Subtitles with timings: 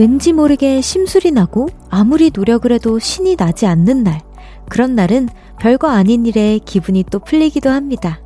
[0.00, 4.22] 왠지 모르게 심술이 나고 아무리 노력을 해도 신이 나지 않는 날.
[4.66, 5.28] 그런 날은
[5.60, 8.18] 별거 아닌 일에 기분이 또 풀리기도 합니다.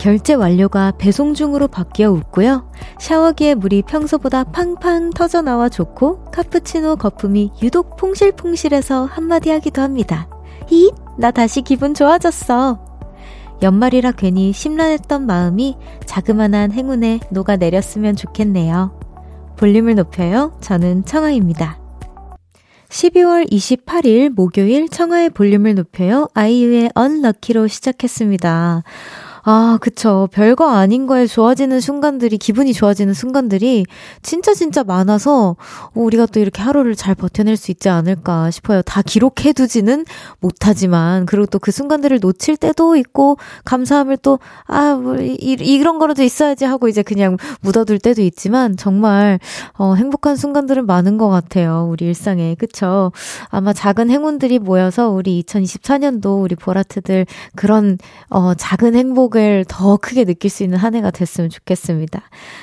[0.00, 2.68] 결제 완료가 배송 중으로 바뀌어 웃고요.
[2.98, 10.33] 샤워기에 물이 평소보다 팡팡 터져 나와 좋고 카푸치노 거품이 유독 퐁실퐁실해서 한마디 하기도 합니다.
[10.68, 12.78] 히, 나 다시 기분 좋아졌어.
[13.62, 18.98] 연말이라 괜히 심란했던 마음이 자그만한 행운에 녹아내렸으면 좋겠네요.
[19.56, 20.56] 볼륨을 높여요.
[20.60, 21.78] 저는 청아입니다.
[22.88, 26.28] 12월 28일 목요일 청하의 볼륨을 높여요.
[26.34, 28.82] 아이유의 언럭키로 시작했습니다.
[29.46, 30.26] 아, 그쵸.
[30.32, 33.84] 별거 아닌 거에 좋아지는 순간들이, 기분이 좋아지는 순간들이
[34.22, 35.56] 진짜 진짜 많아서
[35.92, 38.80] 우리가 또 이렇게 하루를 잘 버텨낼 수 있지 않을까 싶어요.
[38.80, 40.06] 다 기록해두지는
[40.40, 43.36] 못하지만, 그리고 또 그 순간들을 놓칠 때도 있고,
[43.66, 49.38] 감사함을 또, 아, 뭐, 이, 이런 거라도 있어야지 하고 이제 그냥 묻어둘 때도 있지만, 정말,
[49.76, 51.86] 어, 행복한 순간들은 많은 것 같아요.
[51.90, 52.54] 우리 일상에.
[52.54, 53.12] 그쵸.
[53.50, 57.98] 아마 작은 행운들이 모여서 우리 2024년도 우리 보라트들 그런,
[58.30, 62.22] 어, 작은 행복 행복을 더 크게 느낄 수 있는 한 해가 됐으면 좋겠습니다.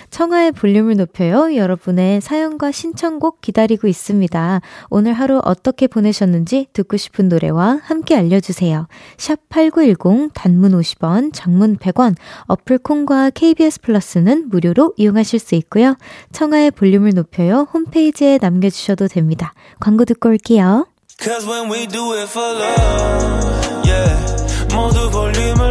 [0.10, 1.56] 청하의 볼륨을 높여요.
[1.56, 4.62] 여러분의 사연과 신청곡 기다리고 있습니다.
[4.90, 8.88] 오늘 하루 어떻게 보내셨는지 듣고 싶은 노래와 함께 알려주세요.
[9.18, 12.16] 샵 8910 단문 50원, 장문 100원,
[12.48, 15.98] 어플 콩과 KBS 플러스는 무료로 이용하실 수 있고요.
[16.32, 17.68] 청하의 볼륨을 높여요.
[17.74, 19.54] 홈페이지에 남겨주셔도 됩니다.
[19.80, 20.88] 광고 듣고 올게요.
[21.20, 24.42] Cause when we do it for love, yeah.
[24.74, 25.71] 모두 볼륨을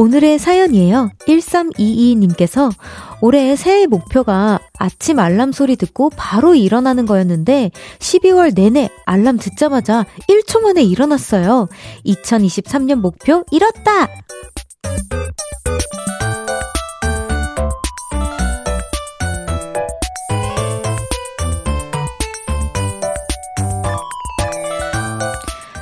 [0.00, 1.10] 오늘의 사연이에요.
[1.28, 2.72] 1322님께서
[3.20, 10.60] 올해 새해 목표가 아침 알람 소리 듣고 바로 일어나는 거였는데 12월 내내 알람 듣자마자 1초
[10.60, 11.68] 만에 일어났어요.
[12.06, 14.08] 2023년 목표 이뤘다!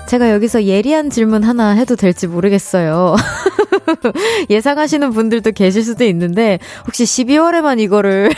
[0.08, 3.14] 제가 여기서 예리한 질문 하나 해도 될지 모르겠어요.
[4.50, 8.30] 예상하시는 분들도 계실 수도 있는데, 혹시 12월에만 이거를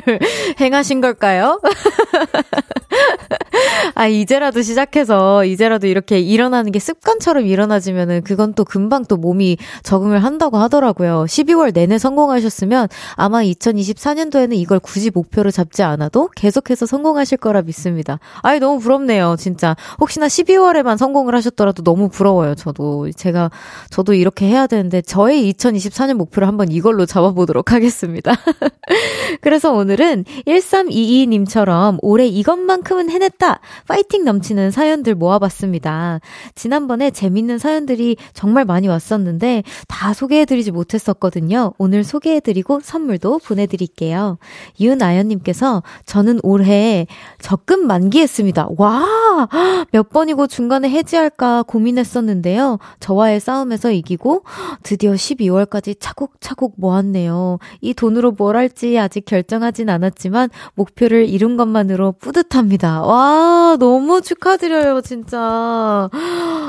[0.60, 1.60] 행하신 걸까요?
[3.94, 10.24] 아, 이제라도 시작해서, 이제라도 이렇게 일어나는 게 습관처럼 일어나지면은, 그건 또 금방 또 몸이 적응을
[10.24, 11.24] 한다고 하더라고요.
[11.28, 18.18] 12월 내내 성공하셨으면, 아마 2024년도에는 이걸 굳이 목표로 잡지 않아도 계속해서 성공하실 거라 믿습니다.
[18.42, 19.76] 아이, 너무 부럽네요, 진짜.
[20.00, 23.10] 혹시나 12월에만 성공을 하셨더라도 너무 부러워요, 저도.
[23.12, 23.50] 제가,
[23.90, 28.32] 저도 이렇게 해야 되는 데, 저의 2024년 목표를 한번 이걸로 잡아보도록 하겠습니다.
[29.40, 33.60] 그래서 오늘은 1322님처럼 올해 이것만큼은 해냈다!
[33.86, 36.20] 파이팅 넘치는 사연들 모아봤습니다.
[36.54, 41.72] 지난번에 재밌는 사연들이 정말 많이 왔었는데 다 소개해드리지 못했었거든요.
[41.78, 44.38] 오늘 소개해드리고 선물도 보내드릴게요.
[44.80, 47.06] 윤아연님께서 저는 올해
[47.40, 48.68] 적금 만기했습니다.
[48.76, 49.48] 와!
[49.92, 52.78] 몇 번이고 중간에 해지할까 고민했었는데요.
[53.00, 54.44] 저와의 싸움에서 이기고
[54.82, 57.58] 드디어 12월까지 차곡차곡 모았네요.
[57.80, 63.02] 이 돈으로 뭘 할지 아직 결정하진 않았지만 목표를 이룬 것만으로 뿌듯합니다.
[63.02, 66.08] 와, 너무 축하드려요, 진짜.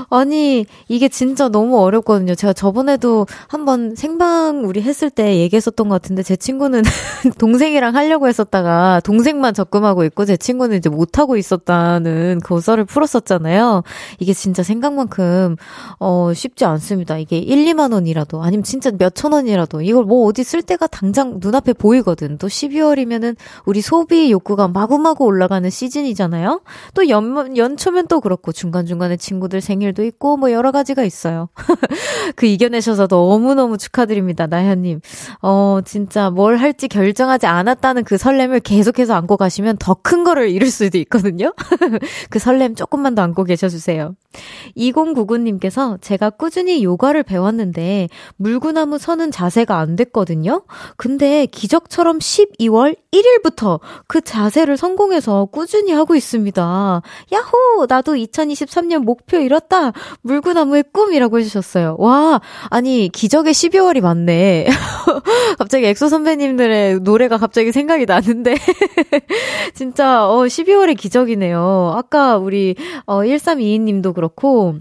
[0.10, 2.36] 아니, 이게 진짜 너무 어렵거든요.
[2.36, 6.84] 제가 저번에도 한번 생방 우리 했을 때 얘기했었던 것 같은데 제 친구는
[7.38, 13.84] 동생이랑 하려고 했었다가 동생만 적금하고 있고 제 친구는 이제 못하고 있었다는 고설을 풀었었잖아요.
[14.20, 15.56] 이게 진짜 생각만큼
[16.00, 17.18] 어 쉽지 않습니다.
[17.18, 21.40] 이게 1, 2만 원 원이라도, 아니면 진짜 몇천 원이라도, 이걸 뭐 어디 쓸 때가 당장
[21.40, 22.38] 눈앞에 보이거든.
[22.38, 23.36] 또 12월이면은
[23.66, 26.62] 우리 소비 욕구가 마구마구 올라가는 시즌이잖아요?
[26.94, 31.50] 또 연, 연초면 또 그렇고, 중간중간에 친구들 생일도 있고, 뭐 여러 가지가 있어요.
[32.36, 35.02] 그 이겨내셔서 너무너무 축하드립니다, 나현님.
[35.42, 40.70] 어, 진짜 뭘 할지 결정하지 않았다는 그 설렘을 계속해서 안고 가시면 더 큰 거를 이룰
[40.70, 41.52] 수도 있거든요?
[42.30, 44.16] 그 설렘 조금만 더 안고 계셔주세요.
[44.78, 47.75] 2099님께서 제가 꾸준히 요가를 배웠는데
[48.38, 50.64] 물구나무 서는 자세가 안 됐거든요?
[50.98, 57.02] 근데 기적처럼 12월 1일부터 그 자세를 성공해서 꾸준히 하고 있습니다.
[57.32, 57.86] 야호!
[57.88, 59.94] 나도 2023년 목표 이뤘다!
[60.22, 61.96] 물구나무의 꿈이라고 해주셨어요.
[62.00, 64.68] 와, 아니, 기적의 12월이 맞네.
[65.58, 68.56] 갑자기 엑소 선배님들의 노래가 갑자기 생각이 나는데.
[69.74, 71.94] 진짜, 어, 12월의 기적이네요.
[71.96, 72.76] 아까 우리,
[73.06, 74.76] 어, 1322님도 그렇고,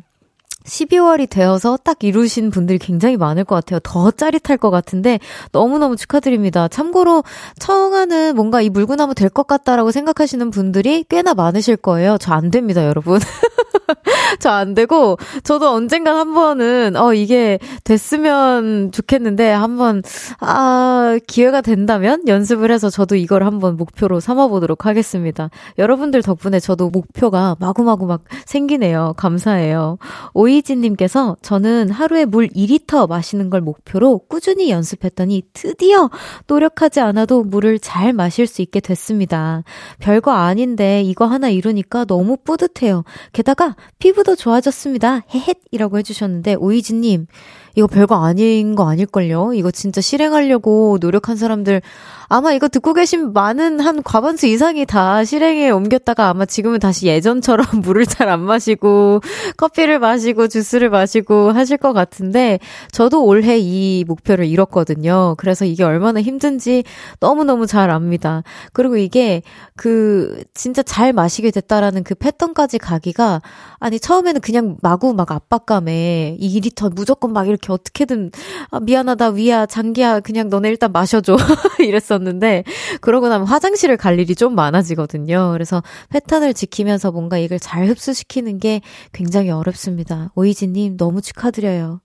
[0.66, 3.81] 12월이 되어서 딱 이루신 분들이 굉장히 많을 것 같아요.
[3.82, 5.19] 더 짜릿할 것 같은데
[5.52, 6.69] 너무너무 축하드립니다.
[6.69, 7.22] 참고로
[7.58, 12.16] 청하는 뭔가 이 물구나무 될 것 같다라고 생각하시는 분들이 꽤나 많으실 거예요.
[12.19, 13.19] 저 안 됩니다, 여러분.
[14.41, 20.03] 저 안 되고, 저도 언젠간 한 번은, 어, 이게 됐으면 좋겠는데, 한번,
[20.41, 25.51] 아, 기회가 된다면 연습을 해서 저도 이걸 한번 목표로 삼아보도록 하겠습니다.
[25.79, 29.15] 여러분들 덕분에 저도 목표가 마구마구 막 생기네요.
[29.17, 29.99] 감사해요.
[30.35, 36.11] 오이진님께서 저는 하루에 물 2리터 마시는 걸 목표로 꾸준히 연습했더니 드디어
[36.47, 39.63] 노력하지 않아도 물을 잘 마실 수 있게 됐습니다.
[39.99, 43.05] 별거 아닌데 이거 하나 이루니까 너무 뿌듯해요.
[43.33, 45.23] 게다가 피부도 좋아졌습니다.
[45.35, 45.59] 헤헷!
[45.71, 47.26] 이라고 해주셨는데, 오이지님,
[47.75, 49.55] 이거 별거 아닌 거 아닐걸요?
[49.55, 51.82] 이거 진짜 실행하려고 노력한 사람들
[52.29, 57.67] 아마 이거 듣고 계신 많은 한 과반수 이상이 다 실행에 옮겼다가 아마 지금은 다시 예전처럼
[57.82, 59.21] 물을 잘 안 마시고
[59.56, 62.59] 커피를 마시고 주스를 마시고 하실 것 같은데
[62.91, 65.35] 저도 올해 이 목표를 이뤘거든요.
[65.37, 66.85] 그래서 이게 얼마나 힘든지
[67.21, 68.43] 너무너무 잘 압니다.
[68.73, 69.43] 그리고 이게
[69.76, 73.43] 그 진짜 잘 마시게 됐다라는 그 패턴까지 가기가
[73.79, 78.31] 아니 처음에는 그냥 마구 막 압박감에 2리터 무조건 막 이렇게 어떻게든
[78.70, 81.37] 아, 미안하다 위야 장기야 그냥 너네 일단 마셔줘
[81.81, 82.64] 이랬었는데
[83.00, 85.50] 그러고 나면 화장실을 갈 일이 좀 많아지거든요.
[85.52, 88.81] 그래서 패턴을 지키면서 뭔가 이걸 잘 흡수시키는 게
[89.12, 90.31] 굉장히 어렵습니다.
[90.34, 92.00] 오이지님 너무 축하드려요.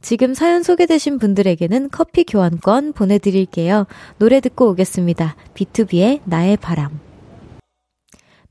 [0.00, 3.86] 지금 사연 소개되신 분들에게는 커피 교환권 보내드릴게요.
[4.18, 5.36] 노래 듣고 오겠습니다.
[5.54, 7.13] B2B의 나의 바람.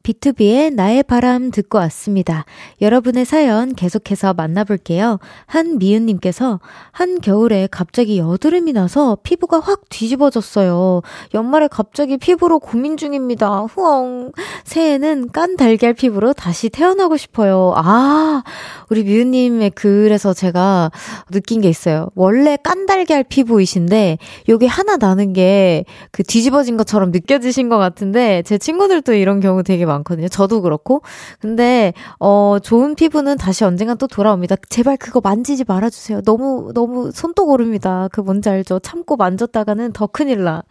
[0.04, 2.46] B2B의 나의 바람 듣고 왔습니다.
[2.82, 5.20] 여러분의 사연 계속해서 만나볼게요.
[5.46, 6.60] 한미은님께서
[6.92, 11.02] 한겨울에 갑자기 여드름이 나서 피부가 확 뒤집어졌어요.
[11.34, 13.62] 연말에 갑자기 피부로 고민 중입니다.
[13.62, 14.34] 후엉.
[14.66, 17.74] 새해에는 깐 달걀 피부로 다시 태어나고 싶어요.
[17.76, 18.44] 아,
[18.90, 20.92] 우리 미은님의 글에서 제가
[21.32, 22.10] 느낀 게 있어요.
[22.16, 24.18] 원래 깐 달걀 피부이신데
[24.50, 29.86] 여기 하나 나는 게 그 뒤집어진 것처럼 느껴지신 것 같은데 제 친구들도 이런 경우 되게
[29.86, 30.28] 많 거든요.
[30.30, 31.02] 저도 그렇고.
[31.40, 34.56] 근데, 어, 좋은 피부는 다시 언젠간 또 돌아옵니다.
[34.70, 36.22] 제발 그거 만지지 말아주세요.
[36.22, 38.08] 너무, 너무 손도 고릅니다.
[38.12, 38.80] 그 뭔지 알죠?
[38.80, 40.64] 참고 만졌다가는 더 큰일 나.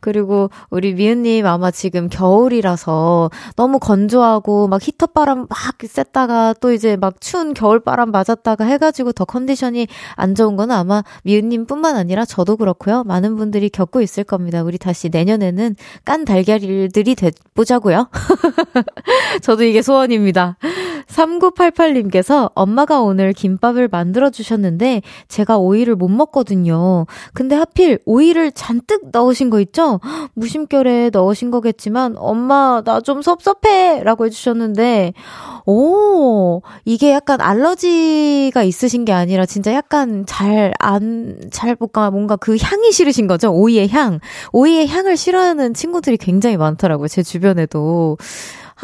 [0.00, 7.20] 그리고 우리 미은님 아마 지금 겨울이라서 너무 건조하고 막 히터바람 막 쐈다가 또 이제 막
[7.20, 13.04] 추운 겨울바람 맞았다가 해가지고 더 컨디션이 안 좋은 건 아마 미은님 뿐만 아니라 저도 그렇고요.
[13.04, 14.62] 많은 분들이 겪고 있을 겁니다.
[14.62, 18.08] 우리 다시 내년에는 깐 달걀들이 돼보자고요.
[19.42, 20.56] 저도 이게 소원입니다.
[21.08, 27.06] 3988님께서 엄마가 오늘 김밥을 만들어 주셨는데 제가 오이를 못 먹거든요.
[27.32, 30.00] 근데 하필 오이를 잔뜩 넣으신 거 있죠?
[30.34, 35.12] 무심결에 넣으신 거겠지만 엄마 나 좀 섭섭해 라고 해 주셨는데
[35.66, 42.90] 오 이게 약간 알러지가 있으신 게 아니라 진짜 약간 잘 안잘 뭔가 뭔가 그 향이
[42.92, 43.52] 싫으신 거죠?
[43.52, 44.20] 오이의 향
[44.52, 47.08] 오이의 향을 싫어하는 친구들이 굉장히 많더라고요.
[47.08, 48.16] 제 주변에도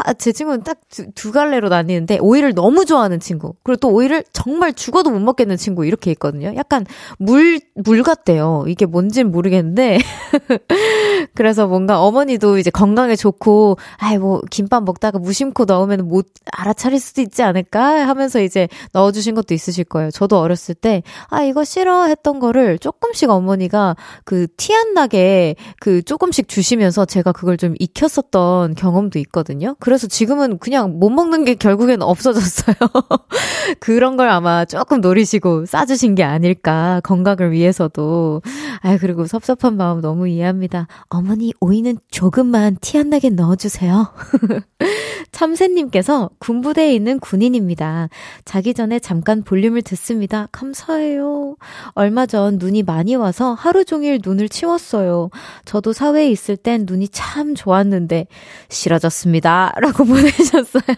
[0.05, 5.11] 하, 제 친구는 딱두 갈래로 나뉘는데 오이를 너무 좋아하는 친구 그리고 또 오이를 정말 죽어도
[5.11, 6.53] 못 먹겠는 친구 이렇게 있거든요.
[6.57, 6.85] 약간
[7.19, 8.65] 물물 같대요.
[8.69, 9.99] 이게 뭔진 모르겠는데
[11.35, 17.21] 그래서 뭔가 어머니도 이제 건강에 좋고 아이 뭐 김밥 먹다가 무심코 넣으면 못 알아차릴 수도
[17.23, 20.11] 있지 않을까 하면서 이제 넣어주신 것도 있으실 거예요.
[20.11, 26.03] 저도 어렸을 때 아 이거 싫어 했던 거를 조금씩 어머니가 그 티 안 나게 그
[26.03, 29.75] 조금씩 주시면서 제가 그걸 좀 익혔었던 경험도 있거든요.
[29.81, 32.77] 그 래서 지금은 그냥 못 먹는 게 결국엔 없어졌어요.
[33.81, 37.01] 그런 걸 아마 조금 노리시고 싸주신 게 아닐까.
[37.03, 38.43] 건강을 위해서도.
[38.83, 40.87] 아 그리고 섭섭한 마음 너무 이해합니다.
[41.09, 44.13] 어머니, 오이는 조금만 티 안 나게 넣어주세요.
[45.33, 48.09] 참새님께서 군부대에 있는 군인입니다.
[48.45, 50.49] 자기 전에 잠깐 볼륨을 듣습니다.
[50.53, 51.57] 감사해요.
[51.95, 55.31] 얼마 전 눈이 많이 와서 하루 종일 눈을 치웠어요.
[55.65, 58.27] 저도 사회에 있을 땐 눈이 참 좋았는데
[58.69, 59.73] 싫어졌습니다.
[59.81, 60.97] 라고 보내셨어요.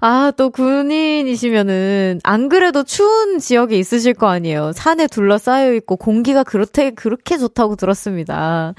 [0.00, 4.72] 아, 또 군인이시면은 안 그래도 추운 지역에 있으실 거 아니에요.
[4.72, 8.74] 산에 둘러싸여 있고 공기가 그렇게 그렇게 좋다고 들었습니다.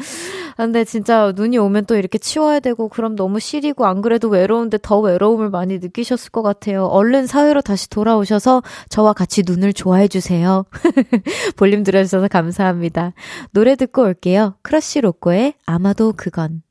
[0.55, 4.99] 근데 진짜 눈이 오면 또 이렇게 치워야 되고 그럼 너무 시리고 안 그래도 외로운데 더
[4.99, 6.85] 외로움을 많이 느끼셨을 것 같아요.
[6.85, 10.65] 얼른 사회로 다시 돌아오셔서 저와 같이 눈을 좋아해 주세요.
[11.57, 13.13] 볼륨 들어주셔서 감사합니다.
[13.51, 14.55] 노래 듣고 올게요.
[14.63, 16.61] 크러쉬 로꼬의 아마도 그건.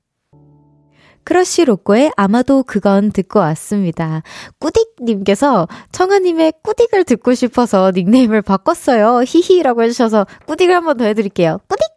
[1.27, 4.23] 크러쉬 로꼬의 아마도 그건 듣고 왔습니다.
[4.61, 9.23] 꾸딕님께서 청하님의 꾸딕을 듣고 싶어서 닉네임을 바꿨어요.
[9.27, 11.59] 히히라고 해주셔서 꾸딕을 한 번 더 해드릴게요.
[11.69, 11.96] 꾸딕!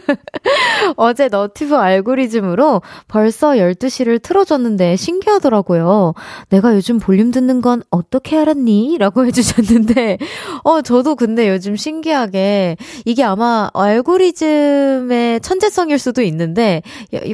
[0.96, 6.14] 어제 너튜브 알고리즘으로 벌써 12시를 틀어줬는데 신기하더라고요.
[6.48, 8.98] 내가 요즘 볼륨 듣는 건 어떻게 알았니?
[8.98, 10.18] 라고 해주셨는데,
[10.64, 16.82] 어, 저도 근데 요즘 신기하게 이게 아마 알고리즘의 천재성일 수도 있는데,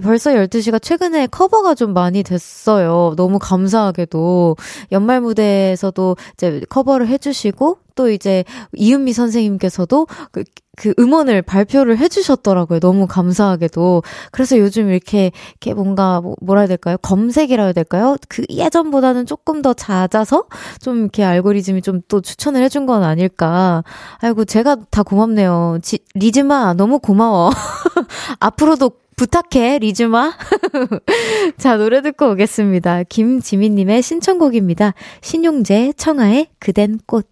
[0.02, 3.14] 벌써 12시가 최근에 커버가 좀 많이 됐어요.
[3.16, 4.57] 너무 감사하게도.
[4.92, 8.44] 연말 무대에서도 이제 커버를 해주시고, 또 이제
[8.75, 10.44] 이은미 선생님께서도 그,
[10.76, 12.80] 그 음원을 발표를 해주셨더라고요.
[12.80, 14.02] 너무 감사하게도.
[14.30, 16.96] 그래서 요즘 이렇게, 이렇게 뭔가, 뭐, 뭐라 해야 될까요?
[17.02, 18.16] 검색이라 해야 될까요?
[18.28, 20.44] 그 예전보다는 조금 더 잦아서
[20.80, 23.84] 좀 이렇게 알고리즘이 좀 또 추천을 해준 건 아닐까.
[24.18, 25.78] 아이고, 제가 다 고맙네요.
[25.82, 27.50] 지, 리즈마, 너무 고마워.
[28.40, 30.32] 앞으로도 부탁해, 리즈마.
[31.58, 33.04] 자, 노래 듣고 오겠습니다.
[33.04, 34.94] 김지민님의 신청곡입니다.
[35.20, 37.32] 신용재, 청하의 그댄 꽃.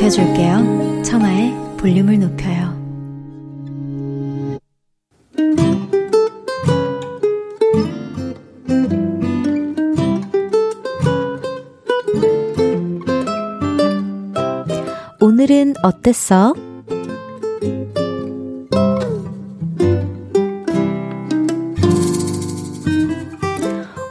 [0.00, 1.02] 높여줄게요.
[1.04, 2.80] 청하의 볼륨을 높여요.
[15.20, 16.54] 오늘은 어땠어?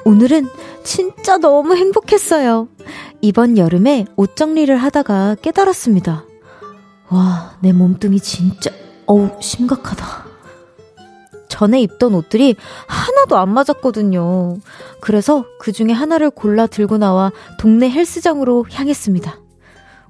[0.05, 0.47] 오늘은
[0.83, 2.67] 진짜 너무 행복했어요.
[3.21, 6.25] 이번 여름에 옷 정리를 하다가 깨달았습니다.
[7.09, 8.71] 와, 내 몸뚱이 진짜,
[9.05, 10.05] 어우, 심각하다.
[11.49, 12.55] 전에 입던 옷들이
[12.87, 14.57] 하나도 안 맞았거든요.
[15.01, 19.35] 그래서 그 중에 하나를 골라 들고 나와 동네 헬스장으로 향했습니다.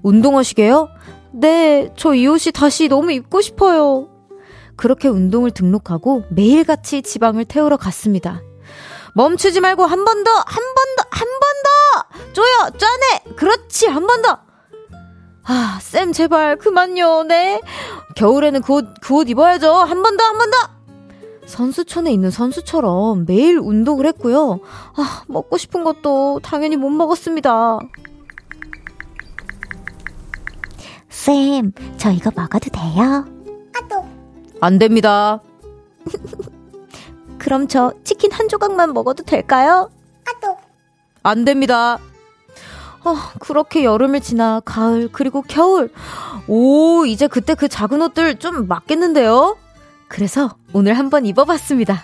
[0.04, 0.90] 운동하시게요?
[1.32, 4.10] 네, 저 이 옷이 다시 너무 입고 싶어요.
[4.76, 8.42] 그렇게 운동을 등록하고 매일같이 지방을 태우러 갔습니다.
[9.20, 12.32] 멈추지 말고 한 번 더, 한 번 더, 한 번 더!
[12.32, 13.36] 쪼여, 쪼네!
[13.36, 14.40] 그렇지, 한 번 더!
[15.44, 17.60] 아, 쌤, 제발, 그만요, 네?
[18.16, 19.74] 겨울에는 그 옷, 그 옷 입어야죠.
[19.74, 20.58] 한 번 더, 한 번 더!
[21.48, 24.62] 선수촌에 있는 선수처럼 매일 운동을 했고요.
[24.96, 27.80] 아, 먹고 싶은 것도 당연히 못 먹었습니다.
[31.10, 33.26] 쌤, 저 이거 먹어도 돼요?
[33.76, 34.06] 아또.
[34.62, 35.42] 안 됩니다.
[37.40, 39.90] 그럼 저 치킨 한 조각만 먹어도 될까요?
[40.28, 40.58] 아또.
[41.24, 41.98] 안 됩니다.
[43.04, 45.92] 어, 그렇게 여름을 지나 가을 그리고 겨울.
[46.48, 49.58] 오, 이제 그때 그 작은 옷들 좀 맞겠는데요?
[50.08, 52.04] 그래서 오늘 한번 입어봤습니다.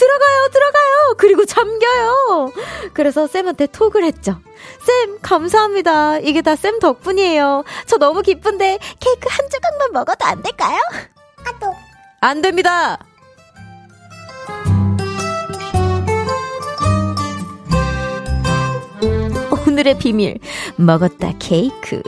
[0.00, 1.14] 들어가요, 들어가요!
[1.18, 2.52] 그리고 잠겨요!
[2.94, 4.40] 그래서 쌤한테 톡을 했죠.
[4.82, 6.18] 쌤, 감사합니다.
[6.18, 7.64] 이게 다 쌤 덕분이에요.
[7.86, 10.78] 저 너무 기쁜데 케이크 한 조각만 먹어도 안 될까요?
[11.44, 11.74] 아, 또.
[12.22, 12.98] 안 됩니다!
[19.66, 20.38] 오늘의 비밀.
[20.76, 22.02] 먹었다 케이크.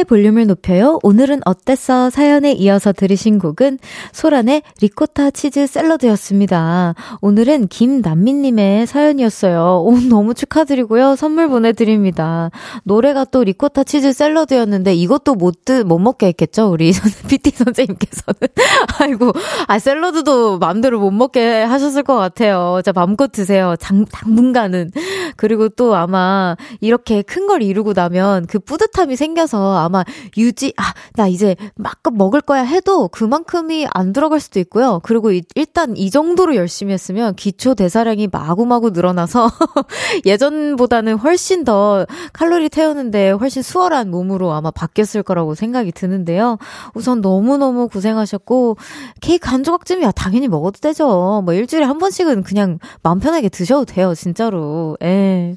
[0.00, 0.98] 청하의 볼륨을 높여요.
[1.02, 2.10] 오늘은 어땠어?
[2.10, 3.78] 사연에 이어서 들으신 곡은
[4.12, 6.94] 소란의 리코타 치즈 샐러드였습니다.
[7.20, 9.82] 오늘은 김남민님의 사연이었어요.
[9.84, 11.16] 오, 너무 축하드리고요.
[11.16, 12.50] 선물 보내드립니다.
[12.84, 16.70] 노래가 또 리코타 치즈 샐러드였는데 이것도 못, 드, 못 먹게 했겠죠?
[16.70, 16.92] 우리
[17.28, 18.40] PT 선생님께서는.
[19.00, 19.32] 아이고,
[19.66, 22.80] 아, 샐러드도 마음대로 못 먹게 하셨을 것 같아요.
[22.84, 23.74] 자, 마음껏 드세요.
[23.78, 24.92] 장, 당분간은.
[25.36, 30.04] 그리고 또 아마 이렇게 큰 걸 이루고 나면 그 뿌듯함이 생겨서 아마
[30.38, 35.00] 유지, 아, 나 이제 막 먹을 거야 해도 그만큼이 안 들어갈 수도 있고요.
[35.02, 39.50] 그리고 이, 일단 이 정도로 열심히 했으면 기초 대사량이 마구마구 늘어나서
[40.24, 46.58] 예전보다는 훨씬 더 칼로리 태우는데 훨씬 수월한 몸으로 아마 바뀌었을 거라고 생각이 드는데요.
[46.94, 48.76] 우선 너무너무 고생하셨고
[49.20, 51.42] 케이크 한 조각쯤이야 당연히 먹어도 되죠.
[51.44, 54.14] 뭐 일주일에 한 번씩은 그냥 마음 편하게 드셔도 돼요.
[54.14, 54.96] 진짜로.
[55.02, 55.56] 예.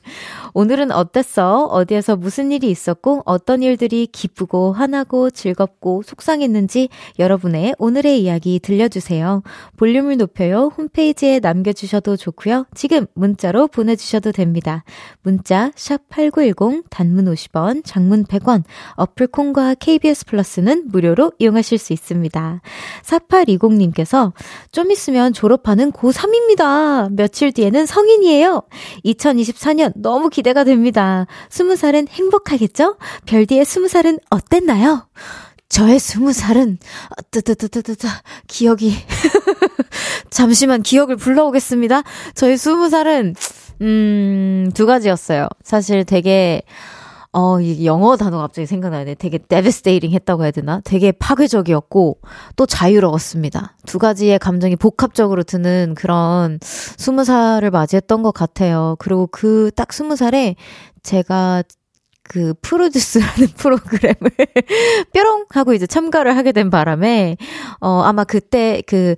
[0.53, 1.65] 오늘은 어땠어?
[1.65, 6.89] 어디에서 무슨 일이 있었고 어떤 일들이 기 쁘고 화나고 즐겁고 속상했는지
[7.20, 9.44] 여러분의 오늘의 이야기 들려주세요.
[9.77, 10.72] 볼륨을 높여요.
[10.77, 12.65] 홈페이지에 남겨주셔도 좋고요.
[12.74, 14.84] 지금 문자로 보내주셔도 됩니다.
[15.22, 18.63] 문자 샵8910 단문 50원, 장문 100원,
[18.96, 22.62] 어플 콩과 KBS 플러스는 무료로 이용하실 수 있습니다.
[23.03, 24.32] 4820님께서
[24.72, 27.12] 좀 있으면 졸업하는 고3입니다.
[27.13, 28.63] 며칠 뒤에는 성인이에요.
[29.06, 31.25] 2024년 너무 기대가 됩니다.
[31.50, 32.98] 20살은 행복하겠죠?
[33.25, 35.08] 별디의 20살은 어땠나요?
[35.70, 36.77] 저의 스무 살은
[37.32, 38.08] 뜨뜨뜨뜨뜨
[38.48, 38.93] 기억이
[40.29, 42.03] 잠시만 기억을 불러오겠습니다.
[42.36, 43.36] 저의 스무 살은
[43.82, 45.48] 음두 가지였어요.
[45.63, 46.62] 사실 되게
[47.36, 49.15] 어, 이 영어 단어가 갑자기 생각나네.
[49.15, 50.82] 되게 devastating 했다고 해야 되나?
[50.84, 52.20] 되게 파괴적이었고,
[52.55, 53.75] 또 자유로웠습니다.
[53.88, 58.96] 두 가지의 감정이 복합적으로 드는 그런 스무 살을 맞이했던 것 같아요.
[59.00, 60.55] 그리고 그 딱 스무 살에
[61.01, 61.63] 제가
[62.24, 64.32] 그 프로듀스라는 프로그램을
[65.13, 67.38] 뾰롱 하고 이제 참가를 하게 된 바람에
[67.82, 69.15] 어 아마 그때 그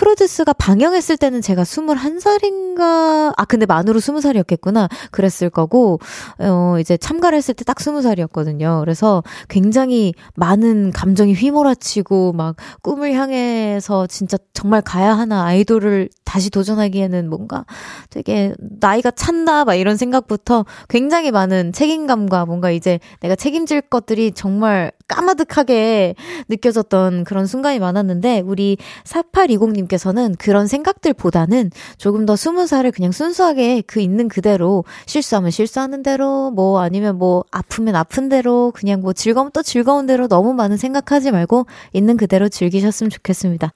[0.00, 4.88] 프로듀스가 방영했을 때는 제가 21살인가, 아, 근데 만으로 20살이었겠구나.
[5.10, 5.98] 그랬을 거고,
[6.38, 8.80] 어, 이제 참가를 했을 때 딱 20살이었거든요.
[8.80, 17.28] 그래서 굉장히 많은 감정이 휘몰아치고, 막, 꿈을 향해서 진짜 정말 가야 하나 아이돌을 다시 도전하기에는
[17.28, 17.66] 뭔가
[18.08, 24.92] 되게 나이가 찼나, 막 이런 생각부터 굉장히 많은 책임감과 뭔가 이제 내가 책임질 것들이 정말
[25.08, 26.14] 까마득하게
[26.48, 33.82] 느껴졌던 그런 순간이 많았는데, 우리 4820님 님께서는 그런 생각들보다는 조금 더 스무 살을 그냥 순수하게
[33.82, 39.50] 그 있는 그대로 실수하면 실수하는 대로 뭐 아니면 뭐 아프면 아픈 대로 그냥 뭐 즐거움
[39.52, 43.72] 또 즐거운 대로 너무 많은 생각하지 말고 있는 그대로 즐기셨으면 좋겠습니다.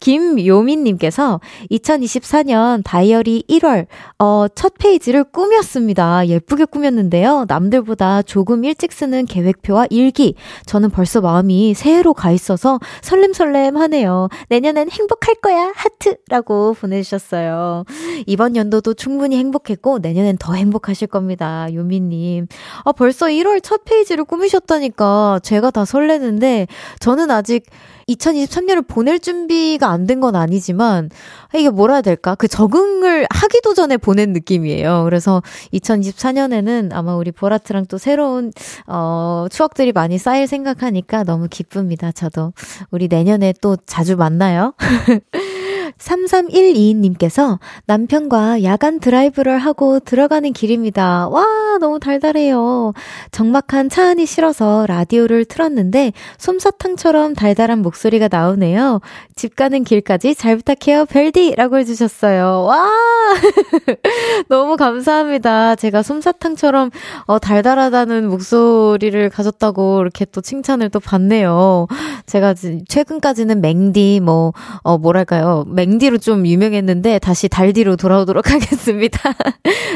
[0.00, 3.86] 김요민님께서 2024년 다이어리 1월,
[4.18, 6.26] 어, 첫 페이지를 꾸몄습니다.
[6.28, 7.46] 예쁘게 꾸몄는데요.
[7.48, 10.34] 남들보다 조금 일찍 쓰는 계획표와 일기.
[10.66, 14.28] 저는 벌써 마음이 새해로 가 있어서 설렘설렘 하네요.
[14.48, 15.72] 내년엔 행복할 거야.
[15.74, 17.84] 하트 라고 보내주셨어요.
[18.26, 21.66] 이번 연도도 충분히 행복했고, 내년엔 더 행복하실 겁니다.
[21.72, 22.46] 요민님.
[22.84, 26.66] 아, 벌써 1월 첫 페이지를 꾸미셨다니까 제가 다 설레는데,
[27.00, 27.64] 저는 아직
[28.08, 31.10] 2023년을 보낼 준비가 안 된 건 아니지만
[31.54, 32.34] 이게 뭐라 해야 될까?
[32.34, 35.04] 그 적응을 하기도 전에 보낸 느낌이에요.
[35.04, 35.42] 그래서
[35.74, 38.52] 2024년에는 아마 우리 보라트랑 또 새로운
[38.86, 42.10] 어 추억들이 많이 쌓일 생각하니까 너무 기쁩니다.
[42.12, 42.52] 저도
[42.90, 44.74] 우리 내년에 또 자주 만나요.
[45.98, 51.28] 3312님께서 남편과 야간 드라이브를 하고 들어가는 길입니다.
[51.28, 51.44] 와,
[51.80, 52.92] 너무 달달해요.
[53.30, 59.00] 적막한 차 안이 싫어서 라디오를 틀었는데 솜사탕처럼 달달한 목소리가 나오네요.
[59.36, 61.54] 집 가는 길까지 잘 부탁해요, 별디!
[61.56, 62.64] 라고 해주셨어요.
[62.64, 62.88] 와!
[64.48, 65.76] 너무 감사합니다.
[65.76, 66.90] 제가 솜사탕처럼
[67.26, 71.86] 어, 달달하다는 목소리를 가졌다고 이렇게 또 칭찬을 또 받네요.
[72.26, 72.54] 제가
[72.88, 75.64] 최근까지는 맹디, 뭐, 어, 뭐랄까요.
[75.78, 79.32] 맹디로 좀 유명했는데 다시 달디로 돌아오도록 하겠습니다.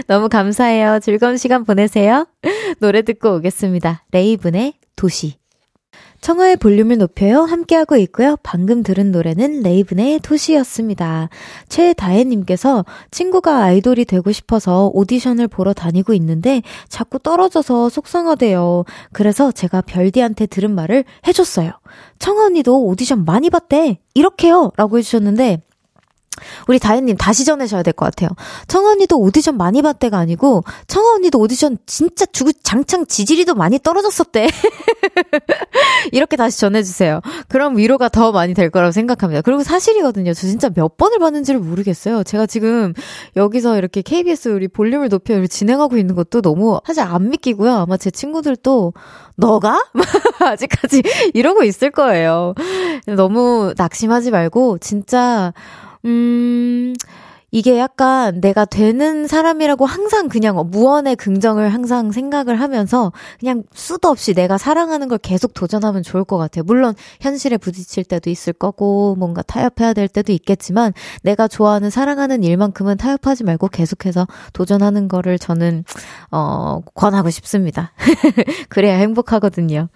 [0.07, 1.01] 너무 감사해요.
[1.03, 2.29] 즐거운 시간 보내세요.
[2.79, 4.05] 노래 듣고 오겠습니다.
[4.13, 5.35] 레이븐의 도시.
[6.21, 7.41] 청하의 볼륨을 높여요.
[7.41, 8.37] 함께하고 있고요.
[8.45, 11.31] 방금 들은 노래는 레이븐의 도시였습니다.
[11.69, 18.85] 최다혜님께서 친구가 아이돌이 되고 싶어서 오디션을 보러 다니고 있는데 자꾸 떨어져서 속상하대요.
[19.13, 21.73] 그래서 제가 별디한테 들은 말을 해줬어요.
[22.21, 23.99] 청아 언니도 오디션 많이 봤대.
[24.15, 24.71] 이렇게요.
[24.77, 25.61] 라고 해주셨는데
[26.67, 28.31] 우리 다혜님 다시 전해셔야 될 것 같아요.
[28.69, 34.49] 청아 언니도 오디션 많이 봤대가 아니고 청아 언니도 오디션 진짜 주구 장창 지지리도 많이 떨어졌었대.
[36.13, 37.21] 이렇게 다시 전해주세요.
[37.49, 39.43] 그럼 위로가 더 많이 될 거라고 생각합니다.
[39.43, 40.33] 그리고 사실이거든요.
[40.35, 42.23] 저 진짜 몇 번을 봤는지를 모르겠어요.
[42.25, 42.95] 제가 지금
[43.37, 47.73] 여기서 이렇게 KBS 우리 볼륨을 높여 진행하고 있는 것도 너무 사실 안 믿기고요.
[47.75, 48.93] 아마 제 친구들도
[49.37, 49.85] 너가?
[50.41, 51.03] 아직까지
[51.35, 52.55] 이러고 있을 거예요.
[53.07, 55.53] 너무 낙심하지 말고 진짜
[56.05, 56.93] 음,
[57.55, 64.33] 이게 약간 내가 되는 사람이라고 항상 그냥 무언의 긍정을 항상 생각을 하면서 그냥 수도 없이
[64.33, 66.65] 내가 사랑하는 걸 계속 도전하면 좋을 것 같아요.
[66.65, 72.97] 물론 현실에 부딪힐 때도 있을 거고 뭔가 타협해야 될 때도 있겠지만 내가 좋아하는 사랑하는 일만큼은
[72.97, 75.85] 타협하지 말고 계속해서 도전하는 거를 저는
[76.31, 77.93] 어 권하고 싶습니다.
[78.71, 79.89] 그래야 행복하거든요.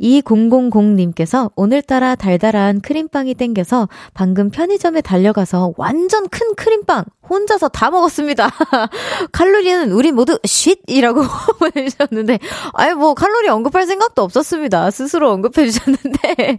[0.00, 8.48] 2000님께서 오늘따라 달달한 크림빵이 땡겨서 방금 편의점에 달려가서 완전 큰 크림빵 빵 혼자서 다 먹었습니다.
[9.32, 11.22] 칼로리는 우리 모두 쉿이라고
[11.58, 12.38] 보내주셨는데,
[12.74, 14.92] 아예 뭐 칼로리 언급할 생각도 없었습니다.
[14.92, 16.58] 스스로 언급해 주셨는데,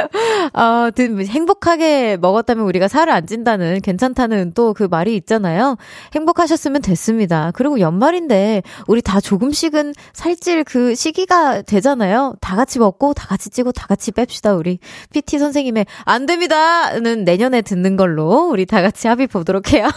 [0.54, 5.76] 아, 행복하게 먹었다면 우리가 살을 안 찐다는 괜찮다는 또 그 말이 있잖아요.
[6.14, 7.50] 행복하셨으면 됐습니다.
[7.52, 12.34] 그리고 연말인데 우리 다 조금씩은 살찔 그 시기가 되잖아요.
[12.40, 14.78] 다 같이 먹고 다 같이 찌고 다 같이 뺍시다 우리
[15.12, 19.88] PT 선생님의 안 됩니다는 내년에 듣는 걸로 우리 다 같이 합의 보도록 해 요.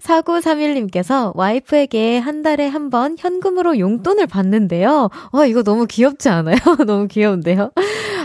[0.00, 5.10] 4931님께서 와이프에게 한 달에 한 번 현금으로 용돈을 받는데요.
[5.32, 6.56] 와, 어, 이거 너무 귀엽지 않아요?
[6.86, 7.72] 너무 귀여운데요?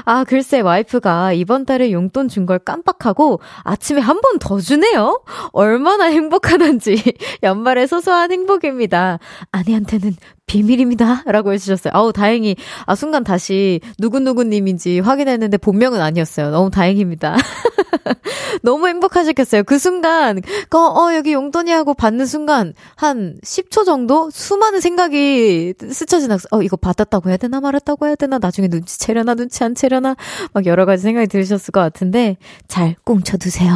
[0.05, 5.23] 아, 글쎄, 와이프가 이번 달에 용돈 준 걸 깜빡하고 아침에 한 번 더 주네요?
[5.51, 7.01] 얼마나 행복하던지.
[7.43, 9.19] 연말의 소소한 행복입니다.
[9.51, 10.13] 아내한테는
[10.51, 11.23] 비밀입니다.
[11.27, 11.91] 라고 해주셨어요.
[11.95, 16.51] 아우, 다행히, 아, 순간 다시 누구누구님인지 확인했는데 본명은 아니었어요.
[16.51, 17.37] 너무 다행입니다.
[18.61, 19.63] 너무 행복하셨겠어요.
[19.63, 20.41] 그 순간,
[20.73, 26.61] 어, 어, 여기 용돈이 하고 받는 순간, 한 10초 정도 수많은 생각이 스쳐 지나서, 어,
[26.61, 28.37] 이거 받았다고 해야 되나 말았다고 해야 되나?
[28.37, 30.17] 나중에 눈치 채려나, 눈치 안 채려나?
[30.51, 32.35] 막 여러 가지 생각이 들으셨을 것 같은데,
[32.67, 33.73] 잘 꽁쳐두세요.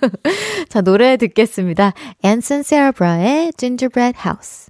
[0.70, 1.92] 자, 노래 듣겠습니다.
[2.22, 4.69] 앤슨 세아브라의 Gingerbread House.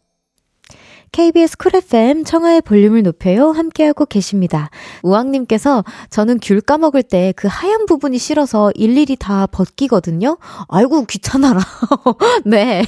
[1.11, 3.51] KBS 쿨 FM 청하의 볼륨을 높여요.
[3.51, 4.69] 함께하고 계십니다.
[5.03, 10.37] 우왕님께서 저는 귤 까먹을 때 그 하얀 부분이 싫어서 일일이 다 벗기거든요.
[10.69, 11.59] 아이고, 귀찮아라.
[12.45, 12.83] 네.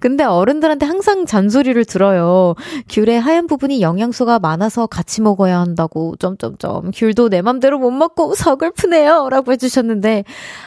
[0.00, 2.54] 근데 어른들한테 항상 잔소리를 들어요.
[2.88, 6.90] 귤의 하얀 부분이 영양소가 많아서 같이 먹어야 한다고, 점점점.
[6.92, 9.28] 귤도 내 맘대로 못 먹고 서글프네요.
[9.30, 10.24] 라고 해주셨는데,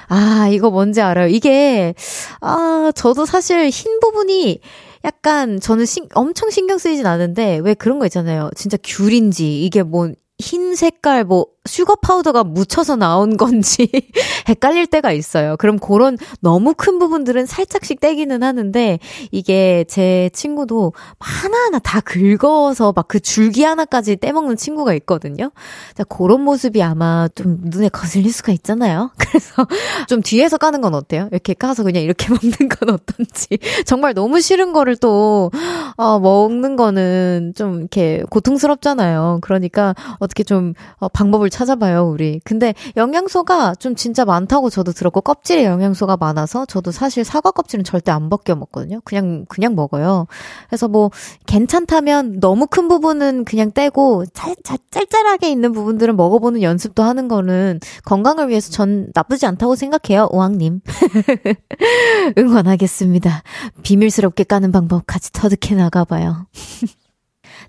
[0.10, 1.28] 아, 이거 뭔지 알아요.
[1.28, 1.94] 이게,
[2.42, 4.60] 아, 저도 사실 흰 부분이
[5.04, 8.50] 약간 저는 신, 엄청 신경 쓰이진 않은데 왜 그런 거 있잖아요.
[8.56, 13.90] 진짜 귤인지 이게 뭐흰 색깔 뭐 슈거 파우더가 묻혀서 나온 건지
[14.50, 15.56] 헷갈릴 때가 있어요.
[15.58, 19.00] 그럼 그런 너무 큰 부분들은 살짝씩 떼기는 하는데
[19.32, 25.52] 이게 제 친구도 하나하나 다 긁어서 막 그 줄기 하나까지 떼먹는 친구가 있거든요.
[25.94, 29.12] 자, 그런 모습이 아마 좀 눈에 거슬릴 수가 있잖아요.
[29.20, 29.68] 그래서
[30.08, 31.28] 좀 뒤에서 까는 건 어때요?
[31.32, 33.60] 이렇게 까서 그냥 이렇게 먹는 건 어떤지.
[33.86, 35.52] 정말 너무 싫은 거를 또,
[35.98, 39.40] 어, 먹는 거는 좀 이렇게 고통스럽잖아요.
[39.42, 42.42] 그러니까 어떻게 좀 어, 방법을 찾아봐요, 우리.
[42.44, 48.12] 근데 영양소가 좀 진짜 많다고 저도 들었고, 껍질에 영양소가 많아서 저도 사실 사과 껍질은 절대
[48.12, 49.02] 안 벗겨 먹거든요.
[49.04, 50.26] 그냥, 그냥 먹어요.
[50.68, 51.12] 그래서 뭐,
[51.46, 57.80] 괜찮다면 너무 큰 부분은 그냥 떼고, 짤, 짤, 짤짤하게 있는 부분들은 먹어보는 연습도 하는 거는
[58.04, 60.82] 건강을 위해서 전 나쁘지 않다고 생각해요, 우왕님.
[62.38, 63.44] 응원하겠습니다.
[63.84, 66.48] 비밀스럽게 까는 방법 같이 터득해 나가봐요.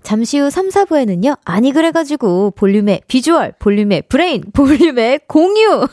[0.05, 5.87] 잠시 후 3, 4부에는요, 아니, 그래가지고, 볼륨의 비주얼, 볼륨의 브레인, 볼륨의 공유!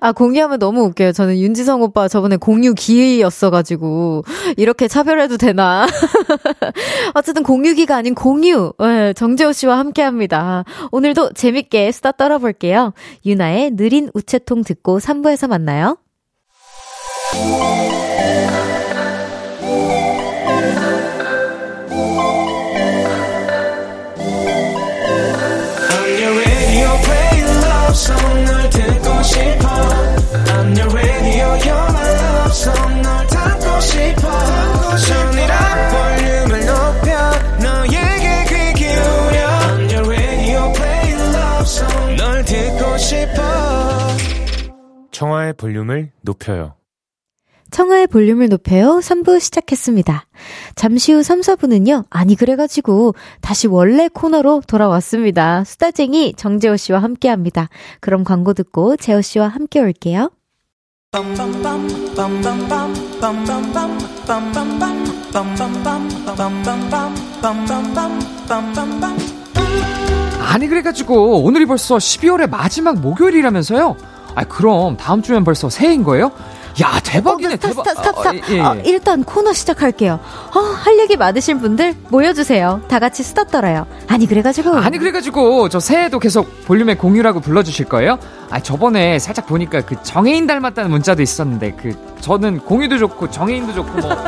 [0.00, 1.12] 아, 공유하면 너무 웃겨요.
[1.12, 4.24] 저는 윤지성 오빠 저번에 공유 기였어가지고,
[4.56, 5.86] 이렇게 차별해도 되나.
[7.14, 8.72] 어쨌든 공유기가 아닌 공유!
[8.80, 10.64] 네, 정재호 씨와 함께 합니다.
[10.90, 12.94] 오늘도 재밌게 수다 떨어볼게요.
[13.24, 15.98] 유나의 느린 우체통 듣고 3부에서 만나요.
[29.24, 29.68] 싶어
[30.54, 35.54] I'm your radio your love 손널 닿고 싶어 손이라
[35.90, 37.08] 볼륨을 높여
[37.62, 43.42] 너에게 귀 기울여 I'm your radio play love song 널 듣고 싶어
[45.10, 46.74] 청하의 볼륨을 높여요
[47.74, 49.00] 청하의 볼륨을 높여요.
[49.02, 50.26] 3부 시작했습니다.
[50.76, 52.04] 잠시 후 3, 4부는요.
[52.08, 55.64] 아니 그래가지고 다시 원래 코너로 돌아왔습니다.
[55.64, 57.68] 수다쟁이 정재호 씨와 함께 합니다.
[57.98, 60.30] 그럼 광고 듣고 재호 씨와 함께 올게요.
[70.40, 73.96] 아니 그래가지고 오늘이 벌써 12월의 마지막 목요일이라면서요?
[74.36, 76.30] 아 그럼 다음 주면 벌써 새해인 거예요?
[76.82, 77.84] 야 대박이네 어, stop, 대박.
[77.88, 78.34] stop, stop, stop.
[78.34, 78.60] 어, 예, 예.
[78.60, 80.18] 어, 일단 코너 시작할게요.
[80.54, 82.82] 어, 할 얘기 많으신 분들 모여주세요.
[82.88, 83.86] 다 같이 수다 떨어요.
[84.08, 84.76] 아니 그래가지고.
[84.78, 88.18] 아니 그래가지고 저 새해도 계속 볼륨의 공유라고 불러주실 거예요?
[88.50, 93.98] 아 저번에 살짝 보니까 그 정해인 닮았다는 문자도 있었는데 그 저는 공유도 좋고 정해인도 좋고
[93.98, 94.14] 뭐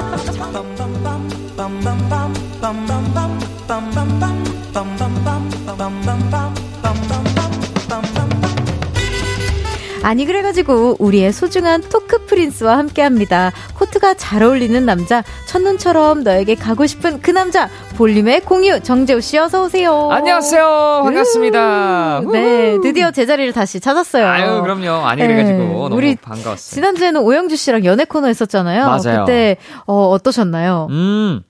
[10.07, 13.51] 아니 그래가지고 우리의 소중한 토크 프린스와 함께합니다.
[13.75, 19.64] 코트가 잘 어울리는 남자 첫눈처럼 너에게 가고 싶은 그 남자 볼륨의 공유 정재우 씨 어서
[19.64, 20.09] 오세요.
[20.12, 22.21] 안녕하세요 반갑습니다.
[22.21, 24.29] 음, 네 드디어 제자리를 다시 찾았어요.
[24.29, 26.75] 아유 그럼요 아니 네, 그래가지고 너무 우리 반가웠어요.
[26.77, 28.87] 지난주에는 오영주 씨랑 연애 코너 했었잖아요.
[28.87, 29.25] 맞아요.
[29.25, 29.57] 그때
[29.88, 30.87] 어, 어떠셨나요?
[30.88, 31.42] 음,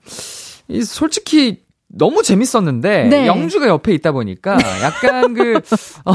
[0.67, 3.27] 이 솔직히 너무 재밌었는데 네.
[3.27, 5.61] 영주가 옆에 있다 보니까 약간 그
[6.05, 6.13] 어,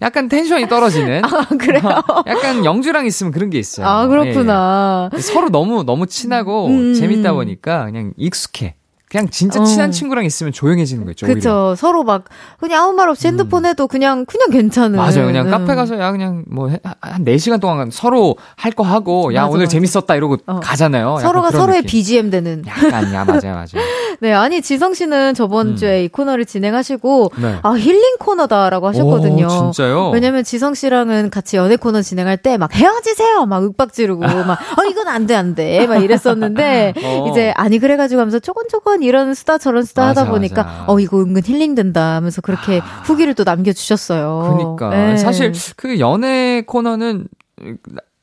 [0.00, 1.22] 약간 텐션이 떨어지는.
[1.26, 1.82] 아 그래요?
[2.26, 3.86] 약간 영주랑 있으면 그런 게 있어요.
[3.86, 5.10] 아 그렇구나.
[5.14, 5.18] 예.
[5.20, 6.94] 서로 너무 너무 친하고 음.
[6.94, 8.76] 재밌다 보니까 그냥 익숙해.
[9.10, 9.64] 그냥 진짜 어.
[9.64, 11.26] 친한 친구랑 있으면 조용해지는 거죠.
[11.26, 11.34] 오히려.
[11.36, 11.74] 그쵸.
[11.76, 12.24] 서로 막,
[12.60, 14.96] 그냥 아무 말 없이 핸드폰 해도 그냥, 그냥 괜찮은.
[14.98, 15.26] 맞아요.
[15.26, 15.50] 그냥 음.
[15.50, 16.78] 카페 가서 야 그냥 뭐한
[17.24, 19.70] 4시간 동안 서로 할 거 하고 야 맞아, 오늘 맞아.
[19.72, 20.60] 재밌었다 이러고 어.
[20.60, 21.18] 가잖아요.
[21.22, 21.88] 서로가 서로의 느낌.
[21.90, 22.62] BGM 되는.
[22.66, 23.54] 약간 야 맞아요.
[23.56, 23.84] 맞아요.
[24.20, 25.76] 네, 아니, 지성 씨는 저번 음.
[25.76, 27.56] 주에 이 코너를 진행하시고, 네.
[27.62, 29.46] 아, 힐링 코너다라고 하셨거든요.
[29.46, 30.10] 오, 진짜요?
[30.10, 33.46] 왜냐면 지성 씨랑은 같이 연애 코너 진행할 때 막 헤어지세요!
[33.46, 35.86] 막 윽박 지르고, 막, 어, 이건 안 돼, 안 돼.
[35.86, 37.28] 막 이랬었는데, 어.
[37.30, 40.84] 이제, 아니, 그래 가지고 하면서 조곤조 곤 이런 수다 저런 수다 하다 맞아, 보니까, 맞아.
[40.88, 44.56] 어, 이거 은근 힐링된다 하면서 그렇게 후기를 또 남겨주셨어요.
[44.56, 45.16] 그러니까 네.
[45.16, 47.28] 사실 그 연애 코너는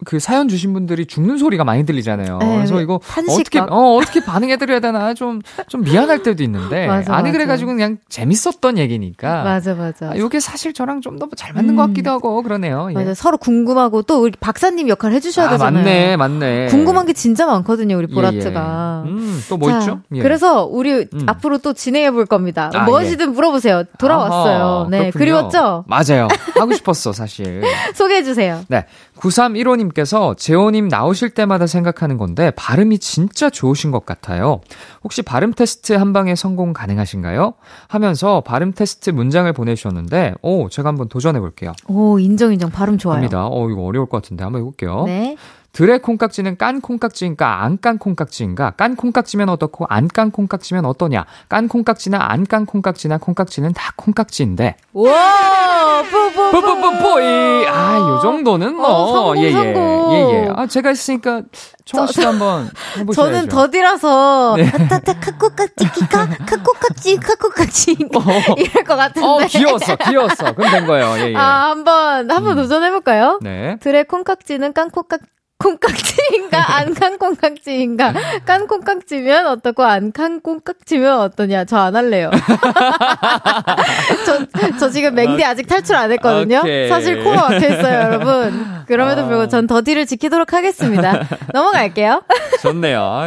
[0.03, 2.37] 그 사연 주신 분들이 죽는 소리가 많이 들리잖아요.
[2.39, 3.71] 네, 그래서 이거 한식 어떻게 막.
[3.71, 7.31] 어 어떻게 반응해 드려야 되나 좀좀 미안할 때도 있는데 맞아, 아니 맞아.
[7.31, 9.43] 그래 가지고 그냥 재밌었던 얘기니까.
[9.43, 10.09] 맞아, 맞아.
[10.11, 11.87] 아, 이게 사실 저랑 좀 더 잘 맞는 것 음.
[11.87, 12.87] 같기도 하고 그러네요.
[12.91, 12.93] 예.
[12.93, 13.13] 맞아.
[13.13, 15.83] 서로 궁금하고 또 우리 박사님 역할 해 주셔야 아, 되잖아요.
[15.83, 16.67] 맞네, 맞네.
[16.67, 19.03] 궁금한 게 진짜 많거든요, 우리 예, 보라트가.
[19.05, 19.09] 예.
[19.09, 20.01] 음, 또뭐 자, 있죠?
[20.13, 20.21] 예.
[20.21, 21.25] 그래서 우리 음.
[21.27, 22.69] 앞으로 또 진행해 볼 겁니다.
[22.73, 23.83] 아, 무엇이든 물어보세요.
[23.97, 24.63] 돌아왔어요.
[24.81, 25.19] 아하, 네, 그렇군요.
[25.19, 25.85] 그리웠죠?
[25.87, 26.27] 맞아요.
[26.59, 27.61] 하고 싶었어, 사실.
[27.95, 28.63] 소개해 주세요.
[28.67, 28.85] 네.
[29.17, 34.61] 9315님께서 재호님 나오실 때마다 생각하는 건데, 발음이 진짜 좋으신 것 같아요.
[35.03, 37.53] 혹시 발음 테스트 한 방에 성공 가능하신가요?
[37.87, 41.73] 하면서 발음 테스트 문장을 보내주셨는데, 오, 제가 한번 도전해 볼게요.
[41.87, 42.69] 오, 인정 인정.
[42.71, 43.15] 발음 좋아요.
[43.15, 43.47] 갑니다.
[43.47, 45.03] 어, 이거 어려울 것 같은데 한번 해볼게요.
[45.05, 45.37] 네.
[45.75, 48.71] 들의 콩깍지는 깐 콩깍지인가 안 깐 콩깍지인가?
[48.77, 51.25] 깐 콩깍지면 어떻고 안 깐 콩깍지면 어떠냐?
[51.49, 54.77] 깐 콩깍지나 안 깐 콩깍지나 콩깍지는 다 콩깍지인데.
[54.93, 56.51] 와, 뽀뽀뽀.
[56.61, 58.87] 뽀뽀뽀뽀이 아요 정도는 뭐.
[58.87, 59.51] 어, 성공, 예예.
[59.51, 60.13] 성공.
[60.13, 60.49] 예예.
[60.55, 61.41] 아 제가 했으니까
[61.83, 63.13] 청아 씨도 한번 해보셔야죠.
[63.33, 64.71] 저는 더디라서 네.
[64.71, 67.97] 타타타 카코깍지 키카 카코깍지 카코깍지
[68.57, 69.27] 이럴 것 같은데.
[69.27, 70.53] 어 귀여웠어 귀여웠어.
[70.53, 71.15] 그럼 된 거예요.
[71.19, 71.35] 예 예.
[71.35, 72.61] 아, 한번 한번 음.
[72.63, 73.39] 도전해 볼까요?
[73.41, 73.75] 네.
[73.81, 75.19] 들의 콩깍지는 깐 콩깍
[75.57, 78.13] 콩깍지인가 안깐 콩깍지인가
[78.45, 82.31] 깐 콩깍지면 어떻고 안깐 콩깍지면 어떠냐 저 안 할래요.
[84.25, 86.59] 저, 저 지금 맹디 아직 탈출 안 했거든요.
[86.59, 86.89] 오케이.
[86.89, 88.65] 사실 코어 막혀 있어요, 여러분.
[88.87, 89.25] 그럼에도 아.
[89.25, 91.27] 불구하고 전 더디를 지키도록 하겠습니다.
[91.53, 92.23] 넘어갈게요.
[92.61, 93.25] 좋네요.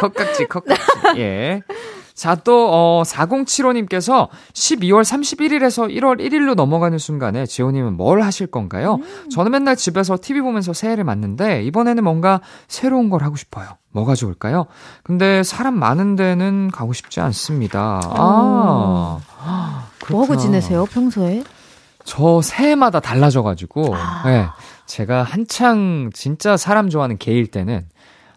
[0.00, 0.82] 컵깍지, 컵깍지.
[1.18, 1.62] 예.
[2.22, 9.00] 자, 또, 어, 4075님께서 12월 31일에서 1월 1일로 넘어가는 순간에 지호님은 뭘 하실 건가요?
[9.32, 13.70] 저는 맨날 집에서 TV 보면서 새해를 맞는데, 이번에는 뭔가 새로운 걸 하고 싶어요.
[13.90, 14.66] 뭐가 좋을까요?
[15.02, 18.00] 근데 사람 많은 데는 가고 싶지 않습니다.
[18.04, 19.18] 아.
[20.08, 20.36] 뭐 하고.
[20.36, 21.42] 지내세요, 평소에?
[22.04, 24.22] 저 새해마다 달라져가지고, 아.
[24.26, 24.46] 예.
[24.86, 27.86] 제가 한창 진짜 사람 좋아하는 개일 때는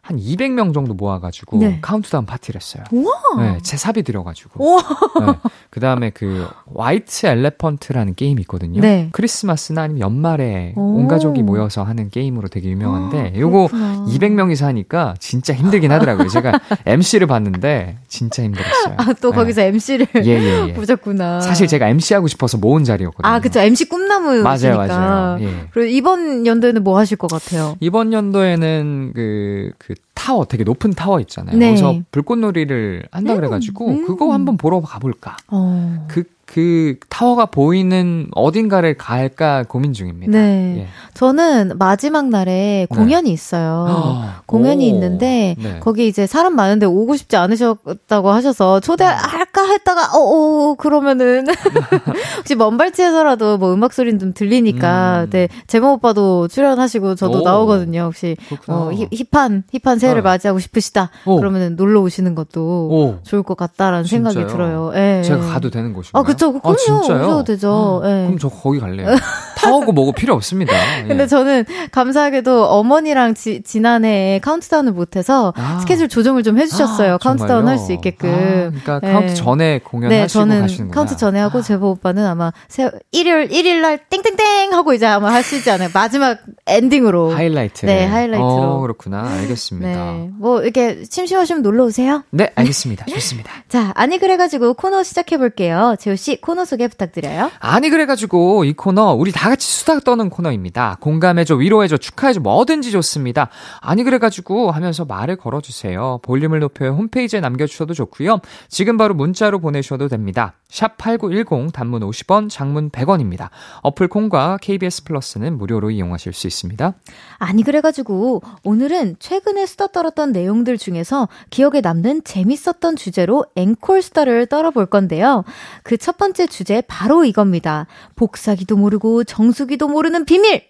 [0.05, 1.79] 한 200명 정도 모아가지고 네.
[1.81, 2.83] 카운트다운 파티를 했어요.
[2.91, 3.13] 우와!
[3.39, 4.63] 네, 제 사비 들여가지고.
[4.63, 4.83] 우와!
[5.19, 5.49] 네.
[5.71, 8.81] 그 다음에 그 White Elephant라는 게임이 있거든요.
[8.81, 9.09] 네.
[9.13, 10.97] 크리스마스나 아니면 연말에 오.
[10.97, 14.05] 온 가족이 모여서 하는 게임으로 되게 유명한데 요거 그렇구나.
[14.07, 16.27] 200명이서 하니까 진짜 힘들긴 하더라고요.
[16.27, 18.93] 제가 MC를 봤는데 진짜 힘들었어요.
[18.97, 19.37] 아, 또 네.
[19.37, 20.73] 거기서 MC를 예, 예, 예.
[20.73, 21.41] 보셨구나.
[21.41, 23.27] 사실 제가 MC 하고 싶어서 모은 자리였거든요.
[23.27, 23.59] 아, 그쵸.
[23.59, 24.43] MC 꿈나무시니까.
[24.43, 25.41] 맞아요, 맞아요.
[25.41, 25.67] 예.
[25.71, 27.75] 그리고 이번 연도에는 뭐 하실 것 같아요?
[27.79, 31.55] 이번 연도에는 그, 그 could 타워, 되게 높은 타워 있잖아요.
[31.57, 31.67] 네.
[31.67, 34.07] 그래서 불꽃놀이를 한다 그래가지고, 음.
[34.07, 35.37] 그거 한번 보러 가볼까.
[35.49, 36.05] 어.
[36.07, 40.31] 그 그 타워가 보이는 어딘가를 갈까 고민 중입니다.
[40.31, 40.75] 네.
[40.77, 40.87] 예.
[41.15, 43.87] 저는 마지막 날에 공연이 있어요.
[43.89, 44.93] 어, 공연이 오.
[44.93, 45.79] 있는데 네.
[45.79, 51.47] 거기 이제 사람 많은데 오고 싶지 않으셨다고 하셔서 초대할까 했다가 어, 어 그러면은
[52.37, 55.29] 혹시 먼발치에서라도 뭐 음악 소리는 좀 들리니까 음.
[55.31, 57.41] 네 제모 오빠도 출연하시고 저도 오.
[57.41, 58.01] 나오거든요.
[58.01, 58.77] 혹시 그렇구나.
[58.77, 60.23] 어, 힙- 힙한 힙한 새해를 어.
[60.23, 61.09] 맞이하고 싶으시다.
[61.25, 61.37] 오.
[61.37, 63.19] 그러면은 놀러 오시는 것도 오.
[63.23, 64.51] 좋을 것 같다라는 생각이 진짜요?
[64.51, 64.91] 들어요.
[64.95, 65.21] 예.
[65.23, 66.21] 제가 가도 되는 곳인가요?
[66.21, 66.47] 아 그쵸.
[66.47, 66.75] 아, 그럼요.
[66.77, 67.17] 진짜요?
[67.25, 68.01] 오셔도 되죠.
[68.05, 68.09] 예.
[68.25, 69.07] 그럼 저 거기 갈래요.
[69.57, 70.73] 타워고 뭐고 필요 없습니다.
[71.03, 71.07] 예.
[71.07, 75.79] 근데 저는 감사하게도 어머니랑 지, 지난해에 카운트다운을 못해서 아.
[75.79, 77.13] 스케줄 조정을 좀 해주셨어요.
[77.15, 77.67] 아, 카운트다운?
[77.67, 78.29] 할 수 있게끔.
[78.29, 78.35] 아,
[78.69, 79.11] 그러니까 네.
[79.13, 80.95] 카운트 전에 공연하시고 네, 저는 가시는구나.
[80.95, 85.69] 카운트 전에 하고 제보 오빠는 아마 세, 일요일, 일일 날 땡땡땡 하고 이제 아마 하시지
[85.71, 85.89] 않아요.
[85.93, 86.37] 마지막
[86.67, 87.31] 엔딩으로.
[87.31, 87.85] 하이라이트.
[87.85, 88.45] 네, 하이라이트로.
[88.47, 89.27] 어, 그렇구나.
[89.39, 89.94] 알겠습니다.
[89.95, 90.11] 네.
[90.25, 90.29] 네.
[90.37, 92.23] 뭐 이렇게 심심하시면 놀러 오세요.
[92.55, 93.05] 알겠습니다.
[93.09, 93.51] 좋습니다.
[93.69, 95.95] 자, 아니 그래가지고 코너 시작해 볼게요.
[95.99, 97.51] 재우 씨 코너 소개 부탁드려요.
[97.59, 100.97] 아니 그래가지고 이 코너 우리 다 같이 수다 떠는 코너입니다.
[100.99, 103.49] 공감해줘, 위로해줘, 축하해줘, 뭐든지 좋습니다.
[103.81, 106.19] 아니 그래가지고 하면서 말을 걸어주세요.
[106.23, 108.39] 볼륨을 높여 홈페이지에 남겨주셔도 좋고요.
[108.69, 110.53] 지금 바로 문자로 보내셔도 됩니다.
[110.69, 113.49] 샵 #8910 단문 50원, 장문 100원입니다.
[113.81, 116.93] 어플 콩과 KBS 플러스는 무료로 이용하실 수 있습니다.
[117.37, 124.85] 아니 그래가지고 오늘은 최근에 수다 떨었던 내용들 중에서 기억에 남는 재밌었던 주제로 앵콜 수다를 떨어볼
[124.85, 125.43] 건데요.
[125.83, 127.87] 그 첫 번째 주제 바로 이겁니다.
[128.15, 130.61] 복사기도 모르고 정수기도 모르는 비밀!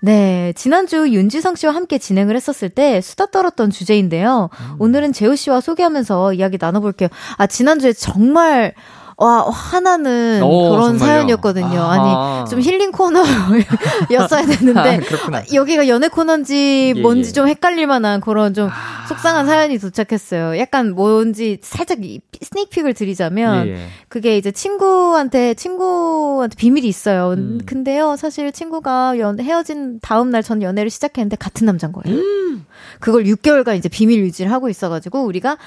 [0.00, 4.50] 네, 지난주 윤지성 씨와 함께 진행을 했었을 때 수다 떨었던 주제인데요.
[4.78, 7.08] 오늘은 재우 씨와 소개하면서 이야기 나눠볼게요.
[7.36, 8.74] 아, 지난주에 정말
[9.20, 10.98] 와, 화나는 오, 그런 정말요?
[10.98, 11.80] 사연이었거든요.
[11.80, 12.38] 아하.
[12.44, 15.36] 아니, 좀 힐링 코너였어야 됐는데, 아.
[15.38, 17.32] 아, 여기가 연애 코너인지 예, 뭔지 예.
[17.32, 19.06] 좀 헷갈릴 만한 그런 좀 아.
[19.08, 20.56] 속상한 사연이 도착했어요.
[20.60, 23.86] 약간 뭔지 살짝 이 스네이픽을 드리자면, 예, 예.
[24.08, 27.32] 그게 이제 친구한테, 친구한테 비밀이 있어요.
[27.32, 27.60] 음.
[27.66, 32.16] 근데요, 사실 친구가 연, 헤어진 다음 날 전 연애를 시작했는데 같은 남자인 거예요.
[32.16, 32.64] 음.
[33.00, 35.58] 그걸 6개월간 이제 비밀 유지를 하고 있어가지고, 우리가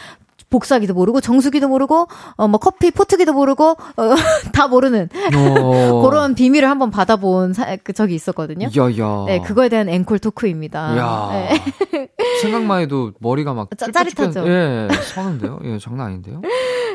[0.51, 3.75] 복사기도 모르고, 정수기도 모르고, 어, 뭐 커피 포트기도 모르고, 어,
[4.53, 6.01] 다 모르는 어.
[6.07, 8.67] 그런 비밀을 한번 받아본 사, 그 적이 있었거든요.
[8.77, 9.25] 야야.
[9.25, 10.97] 네, 그거에 대한 앵콜 토크입니다.
[10.97, 11.29] 야.
[11.31, 12.07] 네.
[12.41, 14.45] 생각만 해도 머리가 막 짜- 짜릿하죠?
[14.47, 15.59] 예, 서는데요.
[15.63, 16.41] 예, 장난 아닌데요.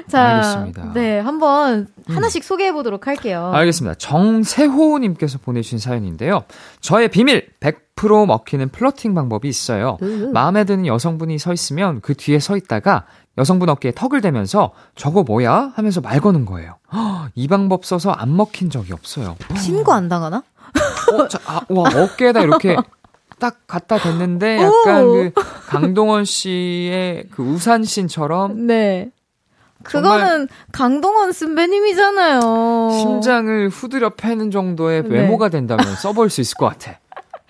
[0.08, 0.82] 자, 알겠습니다.
[0.84, 0.92] 음.
[0.94, 3.50] 네, 한번 하나씩 소개해 보도록 할게요.
[3.52, 3.96] 알겠습니다.
[3.98, 6.44] 정세호 님께서 보내주신 사연인데요.
[6.80, 9.96] 저의 비밀 100% 먹히는 플러팅 방법이 있어요.
[10.02, 10.30] 으.
[10.32, 13.06] 마음에 드는 여성분이 서 있으면 그 뒤에 서 있다가
[13.38, 15.72] 여성분 어깨에 턱을 대면서 저거 뭐야?
[15.74, 16.76] 하면서 말 거는 거예요.
[16.92, 19.36] 헉, 이 방법 써서 안 먹힌 적이 없어요.
[19.58, 20.42] 신고 안 당하나?
[21.12, 22.76] 어, 자, 아, 와, 어깨에다 이렇게
[23.38, 25.12] 딱 갖다 댔는데 약간 오.
[25.12, 25.32] 그
[25.66, 29.10] 강동원 씨의 그 우산신처럼 네.
[29.88, 32.40] 정말- 그거는 강동원 선배님이잖아요.
[32.98, 35.08] 심장을 후드려 패는 정도의 네.
[35.10, 36.98] 외모가 된다면 써볼 수 있을 것 같아.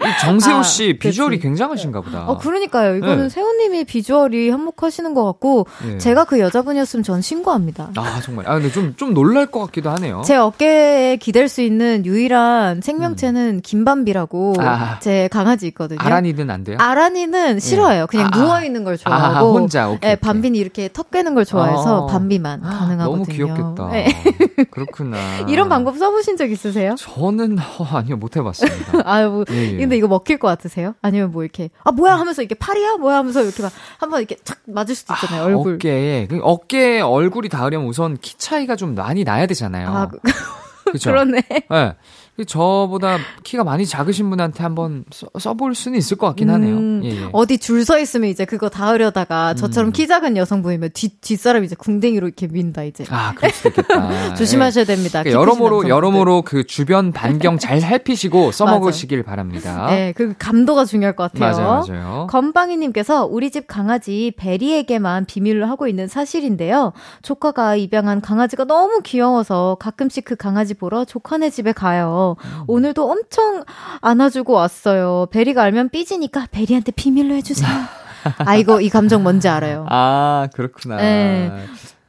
[0.00, 1.42] 이 정세호 아, 씨 비주얼이 그치.
[1.48, 2.26] 굉장하신가 보다.
[2.28, 2.96] 어, 그러니까요.
[2.96, 3.28] 이거는 네.
[3.28, 5.98] 세호님이 비주얼이 한몫하시는 것 같고, 예.
[5.98, 7.90] 제가 그 여자분이었으면 전 신고합니다.
[7.96, 8.48] 아 정말.
[8.48, 10.22] 아 근데 좀 좀 놀랄 것 같기도 하네요.
[10.24, 14.60] 제 어깨에 기댈 수 있는 유일한 생명체는 김밤비라고 음.
[14.66, 14.98] 아.
[15.00, 15.98] 제 강아지 있거든요.
[16.00, 16.76] 아란이든 안 돼요?
[16.80, 18.06] 아란이는 싫어해요.
[18.06, 19.54] 그냥 아, 누워 있는 걸 아, 좋아하고.
[19.54, 20.10] 혼자 오케이.
[20.10, 20.16] 네.
[20.16, 22.06] 밤비는 이렇게 턱 깨는 걸 좋아해서 아.
[22.06, 23.04] 밤비만 가능하거든요.
[23.04, 23.88] 너무 귀엽겠다.
[23.92, 24.06] 네.
[24.70, 25.16] 그렇구나.
[25.48, 26.94] 이런 방법 써보신 적 있으세요?
[26.98, 29.02] 저는 어, 아니요 못 해봤습니다.
[29.04, 29.82] 아유, 뭐, 예, 예.
[29.86, 30.94] 근데 이거 먹힐 것 같으세요?
[31.02, 32.96] 아니면 뭐 이렇게, 아, 뭐야 하면서 이게 팔이야?
[32.96, 35.74] 뭐야 하면서 이렇게 막 한번 이렇게 착 맞을 수도 있잖아요, 얼굴.
[35.74, 39.88] 어깨에 그 어깨에 얼굴이 닿으려면 우선 키 차이가 좀 많이 나야 되잖아요.
[39.88, 40.18] 아, 그,
[40.92, 41.10] 그쵸?
[41.10, 41.42] 그러네.
[41.70, 41.94] 네.
[42.44, 46.76] 저보다 키가 많이 작으신 분한테 한번 써, 써볼 수는 있을 것 같긴 하네요.
[46.76, 47.28] 음, 예, 예.
[47.32, 49.92] 어디 줄 서 있으면 이제 그거 닿으려다가 저처럼 음.
[49.92, 53.04] 키 작은 여성분이면 뒤, 뒷사람이 이제 궁뎅이로 이렇게 민다, 이제.
[53.10, 54.34] 아, 그럴 수도 있겠다.
[54.34, 55.20] 조심하셔야 됩니다.
[55.20, 55.22] 예.
[55.22, 55.90] 키 그러니까 크신 여러모로 남성분들.
[55.90, 59.86] 여러모로 그 주변 반경 잘 살피시고 써먹으시길 바랍니다.
[59.88, 61.56] 네, 그 감도가 중요할 것 같아요.
[61.56, 62.26] 맞아요, 맞아요.
[62.28, 66.92] 건빵이님께서 우리 집 강아지 베리에게만 비밀로 하고 있는 사실인데요.
[67.22, 72.25] 조카가 입양한 강아지가 너무 귀여워서 가끔씩 그 강아지 보러 조카네 집에 가요.
[72.32, 72.64] 음.
[72.66, 73.64] 오늘도 엄청
[74.00, 75.26] 안아주고 왔어요.
[75.30, 77.68] 베리가 알면 삐지니까 베리한테 비밀로 해주세요.
[78.38, 79.86] 아이고 이 감정 뭔지 알아요.
[79.88, 80.96] 아, 그렇구나.
[80.96, 81.66] 네.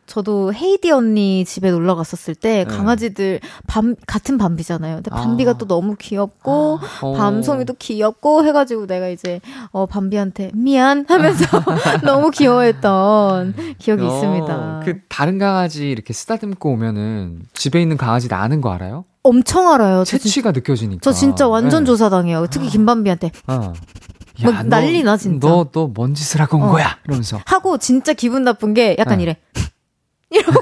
[0.08, 2.76] 저도 헤이디 언니 집에 놀러 갔었을 때 네.
[2.76, 4.96] 강아지들 밤 같은 밤비잖아요.
[4.96, 5.58] 근데 밤비가 아.
[5.58, 7.14] 또 너무 귀엽고 어.
[7.14, 9.42] 밤송이도 귀엽고 해가지고 내가 이제
[9.72, 11.46] 어 밤비한테 미안 하면서
[12.04, 14.82] 너무 귀여워했던 기억이 어, 있습니다.
[14.86, 19.04] 그 다른 강아지 이렇게 쓰다듬고 오면은 집에 있는 강아지 나는 거 알아요?
[19.24, 20.06] 엄청 알아요.
[20.06, 21.02] 저, 진, 채취가 느껴지니까.
[21.04, 21.88] 저 진짜 완전 네.
[21.88, 22.48] 조사당해요.
[22.50, 23.74] 특히 김밤비한테 어.
[24.42, 25.46] 막 너- 난리 나, 진짜.
[25.46, 26.72] 너너뭔 짓을 하고 온 어.
[26.72, 26.98] 거야?
[27.06, 27.42] 이러면서.
[27.46, 29.24] 하고 진짜 기분 나쁜 게 약간 네.
[29.24, 29.38] 이래.
[30.30, 30.62] 이러고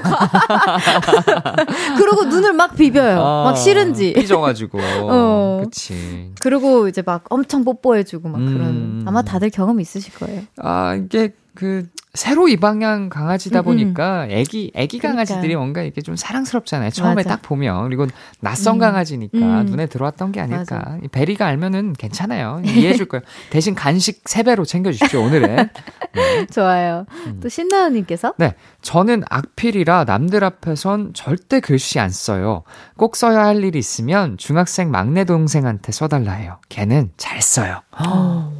[1.98, 3.20] 그러고 눈을 막 비벼요.
[3.20, 4.12] 아, 막 싫은지.
[4.12, 4.78] 삐져가지고.
[5.10, 5.60] 어.
[5.64, 6.32] 그치.
[6.40, 8.46] 그리고 이제 막 엄청 뽀뽀해주고 막 음.
[8.52, 9.02] 그런.
[9.08, 10.42] 아마 다들 경험 있으실 거예요.
[10.58, 13.64] 아, 이게 그 새로 입양한 강아지다 음, 음.
[13.64, 15.58] 보니까 애기 애기 강아지들이 그러니까.
[15.58, 16.90] 뭔가 이렇게 좀 사랑스럽잖아요.
[16.90, 17.30] 처음에 맞아.
[17.30, 18.06] 딱 보면 그리고
[18.40, 18.78] 낯선 음.
[18.80, 19.66] 강아지니까 음.
[19.66, 20.76] 눈에 들어왔던 게 아닐까.
[20.76, 20.98] 맞아.
[21.12, 22.62] 베리가 알면은 괜찮아요.
[22.66, 23.22] 이해해 줄 거예요.
[23.50, 25.68] 대신 간식 3 배로 챙겨 주십시오 오늘은.
[26.14, 26.46] 네.
[26.46, 27.04] 좋아요.
[27.26, 27.40] 음.
[27.42, 32.62] 또 신나은님께서 네, 저는 악필이라 남들 앞에선 절대 글씨 안 써요.
[32.96, 36.58] 꼭 써야 할 일이 있으면 중학생 막내 동생한테 써달라 해요.
[36.68, 37.82] 걔는 잘 써요.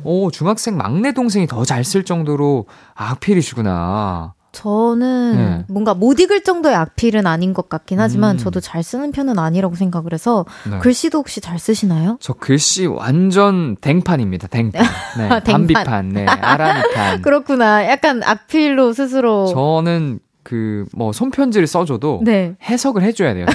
[0.04, 4.34] 오, 중학생 막내 동생이 더 잘 쓸 정도로 악필이시구나.
[4.52, 5.64] 저는 네.
[5.68, 8.38] 뭔가 못 읽을 정도의 악필은 아닌 것 같긴 하지만 음.
[8.38, 10.78] 저도 잘 쓰는 편은 아니라고 생각을 해서 네.
[10.78, 12.16] 글씨도 혹시 잘 쓰시나요?
[12.22, 14.48] 저 글씨 완전 댕판입니다.
[14.48, 14.82] 댕판.
[15.18, 15.28] 네.
[15.28, 16.08] 아, 단비판.
[16.08, 16.24] 네.
[16.24, 17.20] 아라미판.
[17.22, 17.86] 그렇구나.
[17.86, 22.54] 약간 악필로 스스로 저는 그 뭐 손편지를 써줘도 네.
[22.62, 23.46] 해석을 해줘야 돼요.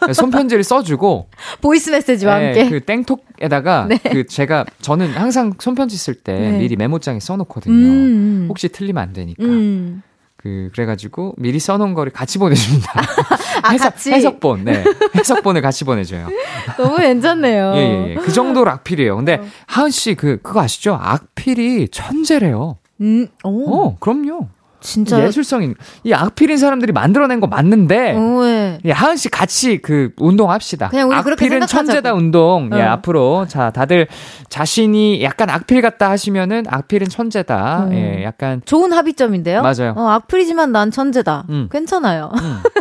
[0.00, 1.28] 제가 손편지를 써주고
[1.60, 3.98] voice message와 네, 함께 그 땡톡에다가 네.
[3.98, 6.58] 그 제가 저는 항상 손편지 쓸때 네.
[6.58, 7.74] 미리 메모장에 써놓거든요.
[7.74, 7.80] 음.
[7.82, 8.46] 음.
[8.48, 9.42] 혹시 틀리면 안 되니까.
[9.44, 10.02] 음.
[10.36, 12.92] 그 그래가지고 미리 써놓은 거를 같이 보내줍니다.
[13.64, 14.12] 아, 해석, 같이?
[14.12, 14.84] 해석본, 네,
[15.16, 16.28] 해석본을 같이 보내줘요.
[16.78, 17.72] 너무 괜찮네요.
[17.74, 18.14] 예, 예, 예.
[18.14, 19.16] 그 정도로 악필이에요.
[19.16, 19.44] 근데 어.
[19.66, 20.96] 하은 씨 그 그거 아시죠?
[21.02, 22.78] 악필이 천재래요.
[23.00, 23.74] 음, 오.
[23.88, 24.46] 어, 그럼요.
[24.80, 25.74] 진짜 예술성인
[26.04, 28.78] 이 악필인 사람들이 만들어낸 거 맞는데 오, 예.
[28.84, 30.88] 예, 하은 씨 같이 그 운동합시다.
[30.88, 32.70] 그냥 우리 악필은 천재다 운동.
[32.72, 32.78] 예, 어.
[32.78, 34.06] 예, 앞으로 자 다들
[34.48, 37.86] 자신이 약간 악필 같다 하시면은 악필은 천재다.
[37.90, 37.92] 음.
[37.92, 39.62] 예, 약간 좋은 합의점인데요.
[39.62, 39.94] 맞아요.
[39.96, 41.46] 어, 악필이지만 난 천재다.
[41.50, 41.68] 음.
[41.70, 42.30] 괜찮아요.
[42.40, 42.58] 음.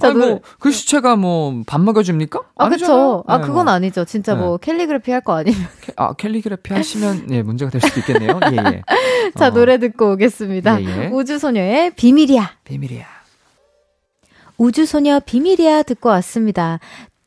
[0.00, 2.40] 자, 아니, 뭐 글씨체가 뭐 밥 먹여줍니까?
[2.56, 3.22] 아 그렇죠.
[3.26, 3.72] 아 네, 그건 뭐.
[3.74, 4.04] 아니죠.
[4.04, 4.66] 진짜 뭐 네.
[4.66, 5.60] 캘리그래피 할 거 아니면.
[5.96, 8.40] 아 캘리그래피 하시면 예 문제가 될 수도 있겠네요.
[8.52, 8.82] 예 예.
[9.36, 9.50] 자 어.
[9.50, 10.82] 노래 듣고 오겠습니다.
[10.82, 11.06] 예, 예.
[11.08, 12.50] 우주소녀의 비밀이야.
[12.64, 13.06] 비밀이야.
[14.58, 16.80] 우주소녀 비밀이야 듣고 왔습니다.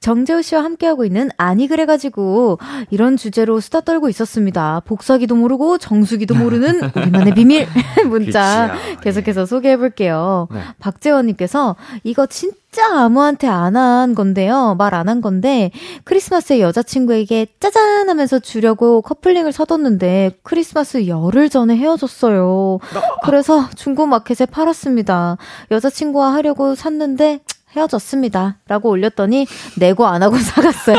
[0.04, 4.82] 정재우 씨와 함께하고 있는 아니 그래가지고 이런 주제로 수다 떨고 있었습니다.
[4.86, 7.66] 복사기도 모르고 정수기도 모르는 우리만의 비밀
[8.10, 10.50] 문자 계속해서 소개해볼게요.
[10.52, 10.60] 네.
[10.80, 14.76] 박재원님께서 이거 진짜 아무한테 안 한 건데요.
[14.78, 15.72] 말 안 한 건데
[16.04, 22.80] 크리스마스에 여자친구에게 짜잔 하면서 주려고 커플링을 사뒀는데 크리스마스 열흘 전에 헤어졌어요.
[23.24, 25.38] 그래서 중고마켓에 팔았습니다.
[25.72, 27.40] 여자친구와 하려고 샀는데
[27.76, 28.58] 헤어졌습니다.
[28.68, 29.48] 라고 올렸더니
[29.78, 30.98] 내고 안 하고 사갔어요.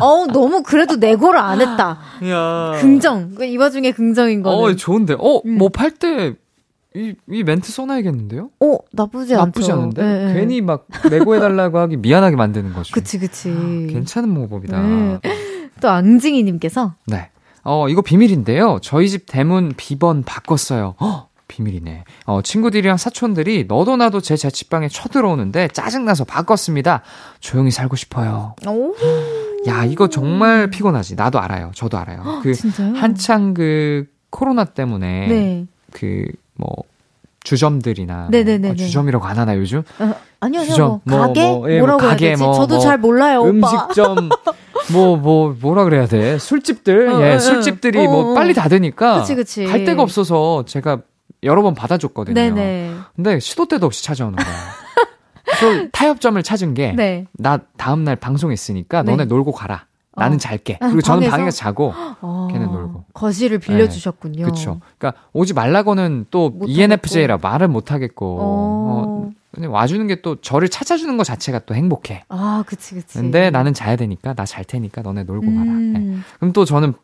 [0.00, 1.98] 어 너무 그래도 내고를 안 했다.
[2.28, 2.72] 야.
[2.80, 3.34] 긍정.
[3.40, 4.58] 이 와중에 긍정인 거는.
[4.58, 5.14] 어, 좋은데.
[5.18, 5.58] 어, 음.
[5.58, 6.34] 뭐팔 때,
[6.94, 8.50] 이, 이 멘트 써놔야겠는데요?
[8.60, 9.44] 어, 나쁘지 않죠.
[9.46, 10.02] 나쁘지 않은데?
[10.02, 10.34] 네, 네.
[10.34, 12.92] 괜히 막 내고 해달라고 하기 미안하게 만드는 거죠.
[12.94, 13.48] 그치, 그치.
[13.90, 14.80] 괜찮은 방법이다.
[14.80, 15.18] 네.
[15.80, 16.94] 또 앙증이님께서.
[17.08, 17.30] 네.
[17.64, 18.78] 어, 이거 비밀인데요.
[18.82, 20.94] 저희 집 대문 비번 바꿨어요.
[20.98, 22.04] 어, 비밀이네.
[22.26, 27.02] 어, 친구들이랑 사촌들이 너도 나도 제 자취방에 쳐들어오는데 짜증나서 바꿨습니다.
[27.40, 28.54] 조용히 살고 싶어요.
[28.66, 28.94] 오.
[29.66, 31.16] 야, 이거 정말 피곤하지.
[31.16, 31.70] 나도 알아요.
[31.74, 32.40] 저도 알아요.
[32.42, 32.94] 그 진짜요?
[32.94, 35.66] 한창 그 코로나 때문에 네.
[35.92, 36.68] 그뭐
[37.44, 39.82] 주점들이나 네네네 뭐, 어, 주점이라고 안 하나 요즘?
[39.98, 42.42] 어, 아니요, 주점, 뭐, 가게 뭐, 예, 뭐 뭐라고 가게, 해야 되지?
[42.42, 43.42] 뭐, 저도 뭐, 잘 몰라요.
[43.44, 44.30] 음식점
[44.90, 46.38] 뭐뭐 뭐, 뭐 라 그래야 돼?
[46.38, 49.66] 술집들 어, 예, 술집들이 어, 뭐 빨리 닫으니까 그치, 그치.
[49.66, 51.02] 갈 데가 없어서 제가
[51.44, 52.34] 여러 번 받아줬거든요.
[52.34, 52.94] 네네.
[53.16, 54.46] 근데 시도 때도 없이 찾아오는 거야.
[55.44, 57.26] 그래서 타협점을 찾은 게, 네.
[57.32, 59.10] 나 다음날 방송했으니까 네.
[59.12, 59.86] 너네 놀고 가라.
[60.16, 60.38] 나는 어.
[60.38, 60.78] 잘게.
[60.80, 63.04] 아, 그리고 저는 방에서, 방에서 자고, 어, 걔는 놀고.
[63.14, 64.44] 거실을 빌려 주셨군요.
[64.44, 64.50] 네.
[64.50, 64.80] 그쵸.
[64.98, 68.44] 그러니까 오지 말라고는 또 ENFJ라 말은 못 하겠고, 어.
[69.06, 72.24] 어, 근데 와주는 게 또 저를 찾아주는 것 자체가 또 행복해.
[72.28, 73.18] 아, 그치, 그치.
[73.18, 75.56] 근데 나는 자야 되니까 나 잘 테니까 너네 놀고 음.
[75.56, 75.72] 가라.
[75.74, 76.16] 네.
[76.38, 76.94] 그럼 또 저는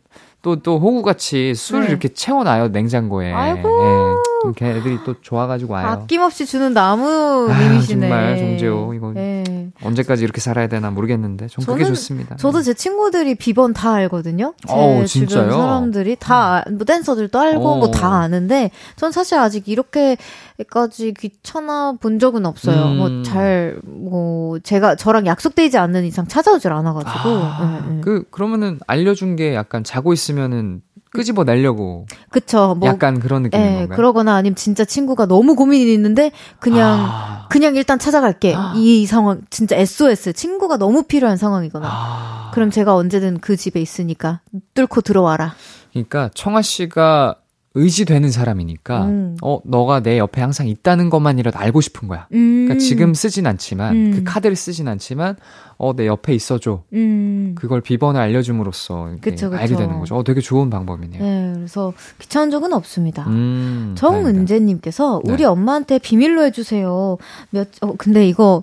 [0.43, 1.91] 또, 또 호구같이 술을 네.
[1.91, 3.33] 이렇게 채워놔요, 냉장고에.
[3.33, 3.69] 아이고.
[3.69, 4.30] 네.
[4.45, 5.87] 이렇게 애들이 또 좋아가지고 와요.
[5.89, 8.09] 아낌없이 주는 나무님이시네.
[8.09, 9.71] 정말 정재호 이거 네.
[9.83, 12.37] 언제까지 이렇게 살아야 되나 모르겠는데 전 저는, 그게 좋습니다.
[12.37, 14.55] 저도 제 친구들이 비번 다 알거든요.
[14.67, 21.15] 제 오, 주변 사람들이 다 뭐 댄서들도 알고 뭐 다 아는데 전 사실 아직 이렇게까지
[21.15, 22.85] 귀찮아 본 적은 없어요.
[22.85, 22.97] 음.
[22.99, 23.81] 뭐잘뭐
[24.11, 27.29] 뭐 제가 저랑 약속돼 있지 않는 이상 찾아오질 않아가지고.
[27.29, 28.01] 아, 네, 네.
[28.01, 32.07] 그 그러면은 알려준 게 약간 자고 있으면은 끄집어 내려고.
[32.31, 32.77] 그쵸.
[32.79, 33.97] 뭐, 약간 그런 느낌인 예, 건가요?
[33.97, 36.31] 그러거나 아니면 진짜 친구가 너무 고민이 있는데
[36.61, 37.49] 그냥 아.
[37.51, 38.55] 그냥 일단 찾아갈게.
[38.57, 38.73] 아.
[38.77, 41.89] 이 상황 진짜 SOS 친구가 너무 필요한 상황이거나.
[41.91, 42.51] 아.
[42.55, 44.41] 그럼 제가 언제든 그 집에 있으니까
[44.75, 45.55] 뚫고 들어와라.
[45.93, 47.37] 그러니까 청아 씨가
[47.75, 49.37] 의지되는 사람이니까 음.
[49.43, 52.27] 어 너가 내 옆에 항상 있다는 것만이라도 알고 싶은 거야.
[52.33, 52.67] 음.
[52.67, 54.13] 그러니까 지금 쓰진 않지만 음.
[54.13, 55.37] 그 카드를 쓰진 않지만
[55.83, 56.83] 어, 내 옆에 있어줘.
[56.93, 57.55] 음.
[57.57, 59.63] 그걸 비번을 알려줌으로써 그쵸, 그쵸.
[59.63, 60.15] 알게 되는 거죠.
[60.15, 61.23] 어, 되게 좋은 방법이네요.
[61.23, 63.25] 네, 그래서 귀찮은 적은 없습니다.
[63.29, 65.33] 음, 정은재님께서 네.
[65.33, 67.17] 우리 엄마한테 비밀로 해주세요.
[67.49, 68.63] 몇, 어, 근데 이거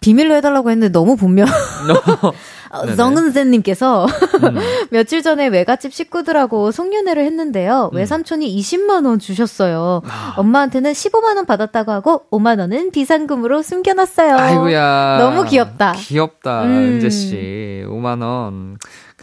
[0.00, 1.46] 비밀로 해달라고 했는데 너무 분명.
[2.96, 4.58] 정은재님께서 음.
[4.90, 7.90] 며칠 전에 외갓집 식구들하고 송년회를 했는데요.
[7.92, 7.96] 음.
[7.96, 10.02] 외삼촌이 20만 원 주셨어요.
[10.06, 10.34] 아.
[10.36, 14.36] 엄마한테는 15만 원 받았다고 하고 5만 원은 비상금으로 숨겨놨어요.
[14.36, 15.18] 아이고야.
[15.20, 15.92] 너무 귀엽다.
[15.92, 16.70] 귀엽다, 음.
[16.70, 17.84] 은재 씨.
[17.86, 18.76] 5만 원.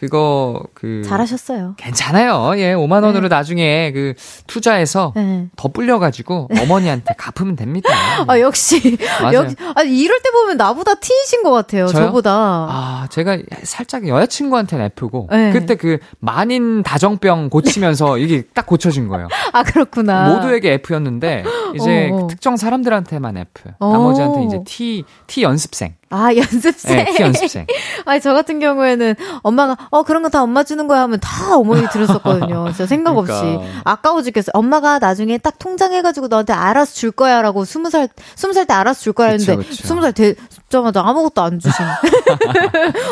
[0.04, 1.76] 그거 그 잘하셨어요.
[1.78, 2.52] 괜찮아요.
[2.58, 3.36] 예, 5만 원으로 네.
[3.36, 4.14] 나중에 그
[4.48, 5.48] 투자해서 네.
[5.56, 7.90] 더 불려 가지고 어머니한테 갚으면 됩니다.
[8.28, 8.98] 아, 역시
[9.32, 11.88] 역시 아 이럴 때 보면 나보다 티이신 것 같아요.
[11.88, 12.08] 저요?
[12.08, 12.32] 저보다.
[12.34, 15.52] 아, 제가 살짝 여자친구한테는 F고 네.
[15.52, 19.28] 그때 그 만인 다정병 고치면서 이게 딱 고쳐진 거예요.
[19.52, 20.34] 아, 그렇구나.
[20.34, 21.44] 모두에게 F였는데
[21.76, 22.28] 이제 어, 어.
[22.28, 23.70] 특정 사람들한테만 F.
[23.80, 25.96] 나머지한테 이제 T T 연습생.
[26.14, 26.96] 아, 연습생?
[26.98, 27.66] 네, 키 연습생.
[28.06, 31.88] 아니, 저 같은 경우에는 엄마가, 어, 그런 거 다 엄마 주는 거야 하면 다 어머니
[31.90, 32.66] 들었었거든요.
[32.74, 33.40] 진짜 생각 그러니까.
[33.40, 33.60] 없이.
[33.84, 34.52] 아까워 죽겠어요.
[34.54, 39.02] 엄마가 나중에 딱 통장해가지고 너한테 알아서 줄 거야 라고 스무 살, 스무 살 때 알아서
[39.02, 41.86] 줄 거야 했는데, 스무 살 되자마자 아무것도 안 주신.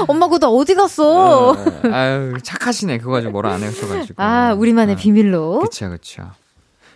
[0.07, 1.55] 엄마 그거 다 어디 갔어?
[1.83, 2.99] 네, 아유, 착하시네.
[2.99, 4.21] 그거 가지고 뭐라 안 하셔가지고.
[4.21, 5.01] 아, 우리만의 네.
[5.01, 5.59] 비밀로.
[5.61, 6.23] 그쵸, 그쵸.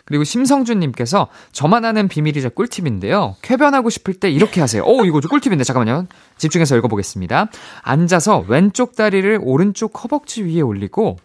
[0.06, 3.36] 그리고 심성준님께서 저만 아는 비밀이자 꿀팁인데요.
[3.42, 4.84] 쾌변하고 싶을 때 이렇게 하세요.
[4.86, 6.06] 오, 이거 좀 꿀팁인데 잠깐만요.
[6.38, 7.48] 집중해서 읽어보겠습니다.
[7.82, 11.18] 앉아서 왼쪽 다리를 오른쪽 허벅지 위에 올리고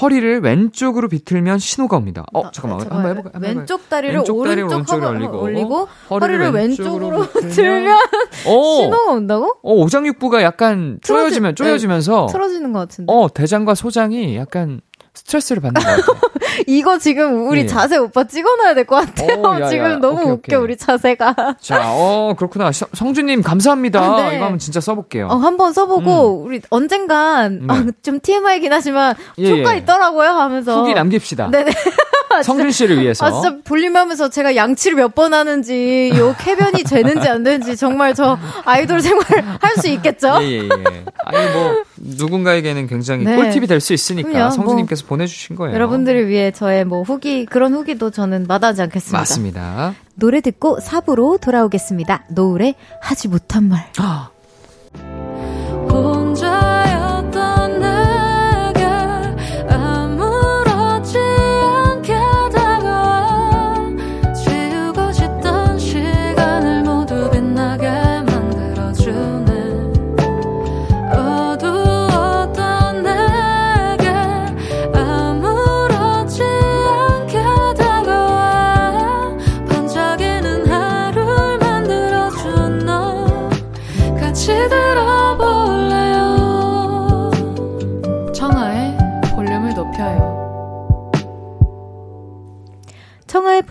[0.00, 2.24] 허리를 왼쪽으로 비틀면 신호가 옵니다.
[2.32, 2.86] 어, 잠깐만.
[2.90, 3.42] 아, 한번 해볼까 요?
[3.42, 7.98] 왼쪽 다리를 왼쪽 오른쪽 오른쪽 으로 올리고, 올리고 허리를, 왼쪽으로 들면
[8.42, 9.58] 신호가 온다고?
[9.62, 13.12] 어, 오장육부가 약간 쪼여지면 쪼여지면서 틀어지는 것 같은데.
[13.12, 14.80] 어, 대장과 소장이 약간
[15.14, 16.20] 스트레스를 받는 것 같아요.
[16.66, 17.66] 이거 지금 우리 예.
[17.66, 19.40] 자세 오빠 찍어놔야 될 것 같아요.
[19.40, 19.68] 오, 야, 야.
[19.68, 20.56] 지금 너무 오케이, 웃겨, 오케이.
[20.58, 21.56] 우리 자세가.
[21.60, 22.70] 자, 어, 그렇구나.
[22.72, 24.00] 성주님, 감사합니다.
[24.00, 24.36] 아, 네.
[24.36, 25.28] 이거 한번 진짜 써볼게요.
[25.28, 26.46] 어, 한번 써보고, 음.
[26.46, 27.74] 우리 언젠간, 네.
[27.74, 29.78] 아, 좀 TMI이긴 하지만, 예, 효과 예.
[29.78, 30.80] 있더라고요 하면서.
[30.80, 31.50] 후기 남깁시다.
[31.50, 31.72] 네네.
[32.44, 33.26] 성준 씨를 위해서.
[33.26, 38.14] 아, 진짜 볼륨 하면서 제가 양치를 몇 번 하는지, 요 쾌변이 되는지 안 되는지, 정말
[38.14, 39.24] 저 아이돌 생활
[39.60, 40.38] 할 수 있겠죠?
[40.40, 41.04] 예, 예, 예.
[41.26, 43.36] 아니, 뭐, 누군가에게는 굉장히 네.
[43.36, 45.74] 꿀팁이 될 수 있으니까 뭐 성준님께서 뭐, 보내주신 거예요.
[45.74, 49.18] 여러분들을 위해 저의 뭐 후기, 그런 후기도 저는 마다하지 않겠습니다.
[49.18, 49.94] 맞습니다.
[50.14, 52.24] 노래 듣고 4부로 돌아오겠습니다.
[52.30, 53.90] 노을에 하지 못한 말.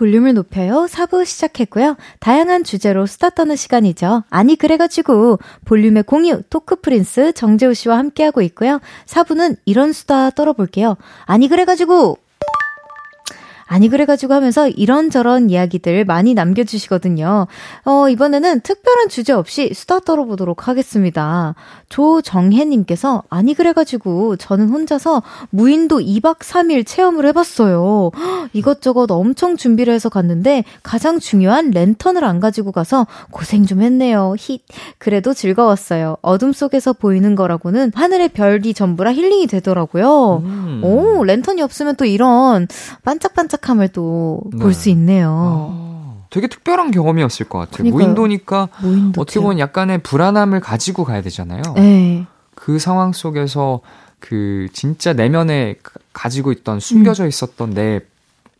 [0.02, 0.88] 볼륨을 높여요.
[0.90, 1.96] 4부 시작했고요.
[2.18, 4.24] 다양한 주제로 수다 떠는 시간이죠.
[4.30, 8.80] 아니, 그래가지고, 볼륨의 공유, 토크 프린스 정재우 씨와 함께하고 있고요.
[9.06, 10.96] 4부는 이런 수다 떨어볼게요.
[11.24, 12.18] 아니, 그래가지고,
[13.72, 17.46] 아니 그래가지고 하면서 이런저런 이야기들 많이 남겨주시거든요.
[17.86, 21.54] 어, 이번에는 특별한 주제 없이 수다 떨어보도록 하겠습니다.
[21.88, 28.10] 조정혜님께서 아니 그래가지고 저는 혼자서 무인도 2박 3일 체험을 해봤어요.
[28.52, 34.34] 이것저것 엄청 준비를 해서 갔는데 가장 중요한 랜턴을 안 가지고 가서 고생 좀 했네요.
[34.36, 34.60] 힛.
[34.98, 36.18] 그래도 즐거웠어요.
[36.20, 40.42] 어둠 속에서 보이는 거라고는 하늘의 별이 전부라 힐링이 되더라고요.
[40.44, 40.80] 음.
[40.84, 42.68] 오, 랜턴이 없으면 또 이런
[43.02, 44.90] 반짝반짝 따뜻함을 또 볼수 네.
[44.90, 45.70] 있네요.
[45.72, 47.78] 아, 되게 특별한 경험이었을 것 같아요.
[47.78, 48.04] 그러니까요.
[48.04, 51.62] 무인도니까 무인도 어떻게 보면 약간의 불안함을 가지고 가야 되잖아요.
[51.76, 52.26] 네.
[52.54, 53.80] 그 상황 속에서
[54.18, 55.76] 그 진짜 내면에
[56.12, 57.28] 가지고 있던 숨겨져 음.
[57.28, 57.74] 있었던 음.
[57.74, 58.00] 내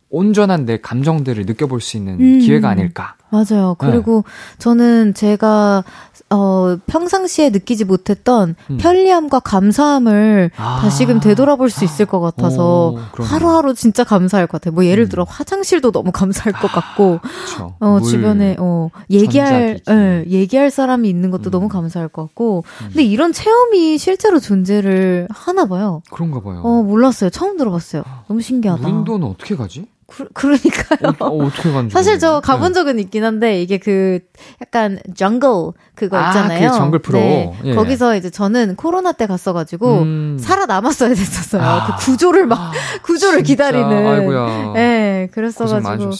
[0.09, 2.39] 온전한 내 감정들을 느껴볼 수 있는 음.
[2.39, 3.15] 기회가 아닐까.
[3.33, 3.75] 맞아요.
[3.79, 4.55] 그리고 네.
[4.59, 5.83] 저는 제가
[6.29, 8.77] 어, 평상시에 느끼지 못했던 음.
[8.77, 10.79] 편리함과 감사함을 아.
[10.81, 14.73] 다시금 되돌아볼 수 있을 것 같아서 오, 하루하루 진짜 감사할 것 같아요.
[14.73, 15.09] 뭐 예를 음.
[15.09, 17.19] 들어 화장실도 너무 감사할 것 같고
[17.59, 21.51] 아, 어, 주변에 어, 얘기할 예, 얘기할 사람이 있는 것도 음.
[21.51, 22.87] 너무 감사할 것 같고 음.
[22.87, 26.01] 근데 이런 체험이 실제로 존재를 하나 봐요.
[26.11, 26.61] 그런가 봐요.
[26.63, 27.29] 어, 몰랐어요.
[27.29, 28.03] 처음 들어봤어요.
[28.27, 28.81] 너무 신기하다.
[28.81, 29.85] 무인도는 어떻게 가지?
[30.15, 31.15] 그, 그러니까요.
[31.19, 32.73] 어, 떻게 간지 사실 저 가본 네.
[32.73, 34.19] 적은 있긴 한데 이게 그
[34.61, 35.49] 약간 정글
[35.95, 36.69] 그거 아, 있잖아요.
[36.69, 37.17] 그 정글 프로.
[37.17, 37.53] 네.
[37.63, 37.73] 예.
[37.73, 40.37] 거기서 이제 저는 코로나 때 갔어가지고 음.
[40.39, 41.63] 살아 남았어야 됐었어요.
[41.63, 41.85] 아.
[41.97, 43.71] 그 구조를 막 아, 구조를 진짜?
[43.71, 44.07] 기다리는.
[44.07, 44.73] 아이고야.
[44.73, 46.11] 네, 그랬어가지고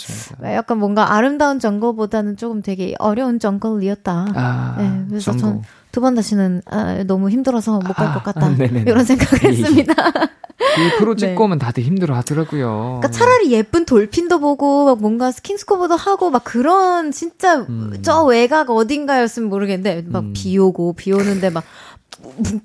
[0.46, 4.28] 약간 뭔가 아름다운 정글보다는 조금 되게 어려운 정글이었다.
[4.34, 5.62] 아, 네, 그래서 전
[5.94, 8.48] 두 번 다시는 아, 너무 힘들어서 못 갈것 아, 같다.
[8.48, 8.50] 아.
[8.50, 9.44] 이런 생각을.
[9.44, 9.94] 했습니다.
[10.58, 11.44] 그 프로 찍고 네.
[11.44, 13.00] 오면 다들 힘들어 하더라고요.
[13.00, 18.00] 그러니까 차라리 예쁜 dolphin도 보고 막 뭔가 스킨스쿠버도 하고 막 그런 진짜 음.
[18.02, 20.34] 저 외곽 어딘가였으면 모르겠는데 막 음.
[20.34, 21.64] 비 오고 비 오는데 막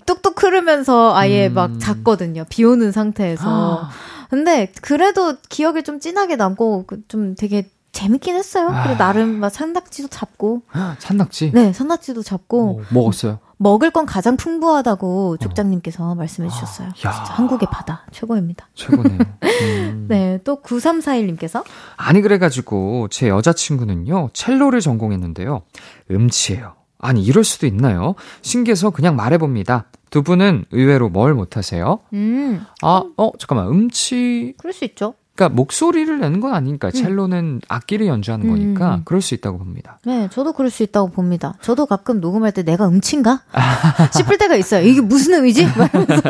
[0.06, 1.54] 뚝뚝 흐르면서 아예 음.
[1.54, 2.44] 막 잤거든요.
[2.48, 3.82] 비 오는 상태에서.
[3.84, 3.90] 아.
[4.30, 8.68] 근데 그래도 기억에 좀 진하게 남고 그좀 되게 재밌긴 했어요.
[8.68, 8.82] 아.
[8.84, 10.62] 그리고 나름 막 산낙지도 잡고
[10.98, 11.52] 산낙지?
[11.52, 13.38] 네 산낙지도 잡고 어, 먹었어요.
[13.56, 16.88] 먹을 건 가장 풍부하다고 족장님께서 말씀해 주셨어요.
[16.88, 16.92] 야.
[16.92, 18.68] 진짜 한국의 바다 최고입니다.
[18.74, 19.18] 최고네요.
[19.62, 20.06] 음.
[20.08, 21.64] 네, 또 9341님께서
[21.96, 25.62] 아니 그래가지고 제 여자친구는요 첼로를 전공했는데요
[26.10, 26.74] 음치예요.
[27.00, 28.14] 아니 이럴 수도 있나요?
[28.42, 29.86] 신기해서 그냥 말해봅니다.
[30.10, 32.00] 두 분은 의외로 뭘 못하세요?
[32.12, 35.14] 음, 아, 어 잠깐만 음치 그럴 수 있죠.
[35.38, 39.02] 그러니까 목소리를 내는 건 아니니까 첼로는 악기를 연주하는 음, 거니까 음.
[39.04, 40.00] 그럴 수 있다고 봅니다.
[40.04, 41.54] 네, 저도 그럴 수 있다고 봅니다.
[41.62, 43.42] 저도 가끔 녹음할 때 내가 음치인가?
[44.12, 44.84] 싶을 때가 있어요.
[44.84, 45.62] 이게 무슨 음이지?
[45.70, 46.22] 이러면서.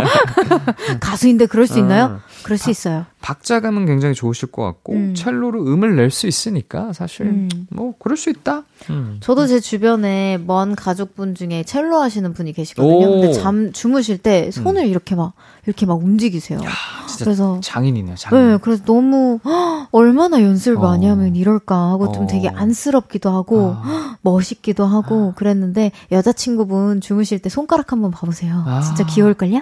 [1.00, 2.04] 가수인데 그럴 수 있나요?
[2.04, 3.06] 아, 그럴 수 있어요.
[3.20, 5.14] 박자감은 굉장히 좋으실 것 같고 음.
[5.14, 7.48] 첼로로 음을 낼 수 있으니까 사실 음.
[7.70, 8.62] 뭐 그럴 수 있다.
[8.90, 9.18] 음.
[9.20, 13.06] 저도 제 주변에 먼 가족분 중에 첼로 하시는 분이 계시거든요.
[13.06, 13.20] 오.
[13.20, 15.34] 근데 잠 주무실 때 손을 이렇게 막
[15.66, 16.60] 이렇게 막 움직이세요.
[17.06, 18.14] 진짜 그래서 장인이네요.
[18.16, 18.52] 장인.
[18.52, 21.10] 네, 그래서 너무 헉, 얼마나 연습을 많이 어.
[21.12, 22.26] 하면 이럴까 하고 좀 어.
[22.26, 24.16] 되게 안쓰럽기도 하고 아.
[24.22, 28.62] 멋있기도 하고 그랬는데 여자친구분 주무실 때 손가락 한번 봐보세요.
[28.66, 28.80] 아.
[28.80, 29.60] 진짜 귀여울걸요?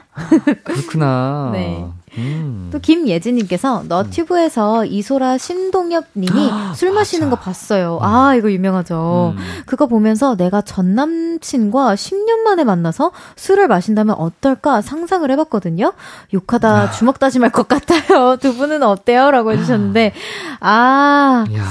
[0.65, 1.51] 그렇구나.
[1.55, 1.85] 네.
[2.19, 2.69] 음.
[2.73, 7.99] 또 김예진님께서 너튜브에서 이소라 신동엽님이 술 마시는 거 봤어요.
[8.03, 9.35] 아 이거 유명하죠.
[9.37, 9.43] 음.
[9.67, 15.93] 그거 보면서 내가 전 남친과 10년 만에 만나서 술을 마신다면 어떨까 상상을 해봤거든요.
[16.33, 18.37] 욕하다 주먹 다짐할 것 같아요.
[18.41, 20.13] 두 분은 어때요?라고 해주셨는데
[20.61, 21.65] 아, 야.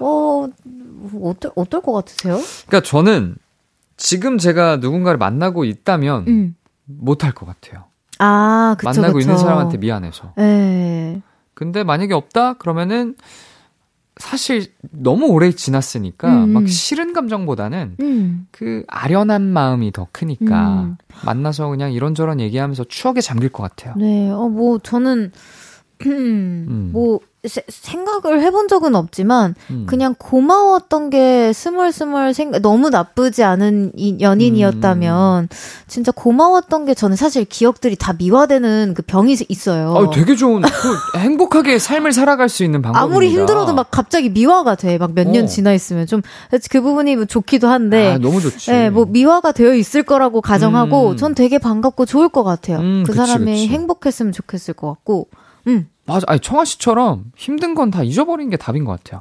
[0.00, 0.48] 어
[1.22, 2.40] 어떨 어떨 것 같으세요?
[2.66, 3.36] 그러니까 저는
[3.96, 6.56] 지금 제가 누군가를 만나고 있다면 음.
[6.84, 7.84] 못할 것 같아요.
[8.18, 9.20] 아 그쵸 만나고 그쵸.
[9.20, 10.32] 있는 사람한테 미안해서.
[10.38, 11.20] 예.
[11.54, 13.14] 근데 만약에 없다 그러면은
[14.18, 16.50] 사실 너무 오래 지났으니까 음.
[16.50, 18.46] 막 싫은 감정보다는 음.
[18.50, 20.96] 그 아련한 마음이 더 크니까 음.
[21.24, 23.94] 만나서 그냥 이런저런 얘기하면서 추억에 잠길 것 같아요.
[23.96, 25.32] 네, 어, 뭐, 저는,
[26.06, 26.90] 음.
[26.92, 29.86] 뭐, 세- 생각을 해본 적은 없지만, 음.
[29.86, 35.48] 그냥 고마웠던 게 스멀스멀 생각, 너무 나쁘지 않은 이 연인이었다면,
[35.86, 39.94] 진짜 고마웠던 게 저는 사실 기억들이 다 미화되는 그 병이 있어요.
[39.96, 43.02] 아, 되게 좋은 그 행복하게 삶을 살아갈 수 있는 방법입니다.
[43.14, 44.98] 아무리 힘들어도 막 갑자기 미화가 돼.
[44.98, 45.46] 막 몇년 어.
[45.46, 46.06] 지나 있으면.
[46.06, 46.22] 좀,
[46.70, 48.12] 그 부분이 뭐 좋기도 한데.
[48.14, 48.70] 아, 너무 좋지.
[48.70, 51.16] 네, 뭐 미화가 되어 있을 거라고 가정하고 음.
[51.16, 52.78] 전 되게 반갑고 좋을 것 같아요.
[52.78, 53.68] 음, 그 그치, 사람이 그치.
[53.68, 55.28] 행복했으면 좋겠을 것 같고,
[55.68, 56.24] 음, 맞아.
[56.28, 59.18] 아니, 청아 씨처럼 힘든 건 다 잊어버리는 게 답인 것 같아요.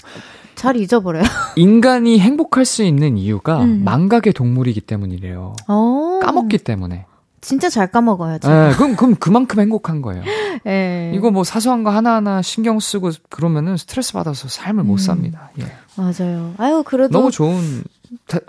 [0.55, 1.23] 잘 잊어버려요.
[1.57, 3.83] 인간이 행복할 수 있는 이유가 음.
[3.83, 5.53] 망각의 동물이기 때문이래요.
[5.67, 7.05] 어, 까먹기 때문에.
[7.41, 8.49] 진짜 잘 까먹어야죠.
[8.49, 10.23] 예, 그럼, 그럼 그만큼 행복한 거예요.
[10.65, 11.11] 예.
[11.13, 14.97] 이거 뭐 사소한 거 하나하나 신경 쓰고 그러면은 스트레스 받아서 삶을 못 음.
[14.97, 15.51] 삽니다.
[15.59, 15.65] 예.
[15.95, 16.53] 맞아요.
[16.57, 17.11] 아유, 그래도.
[17.15, 17.89] 너무 좋은 태-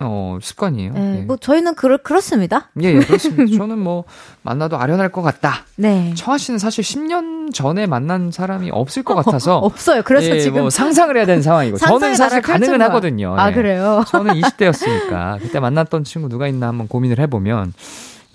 [0.01, 0.93] 어, 습관이에요.
[0.97, 1.21] 예, 예.
[1.23, 2.71] 뭐, 저희는 그렇, 그렇습니다.
[2.83, 3.57] 예, 예, 그렇습니다.
[3.57, 4.05] 저는 뭐
[4.43, 5.65] 만나도 아련할 것 같다.
[5.77, 6.13] 네.
[6.17, 10.03] 청아 씨는 사실 10년 전에 만난 사람이 없을 것 같아서 없어요.
[10.05, 10.63] 그래서 예, 지금.
[10.63, 12.89] 뭐 상상을 해야 되는 상황이고 저는 사실 가능은 거야.
[12.89, 13.35] 하거든요.
[13.39, 13.55] 아, 예.
[13.55, 14.05] 그래요?
[14.09, 17.73] 저는 20대였으니까 그때 만났던 친구 누가 있나 한번 고민을 해보면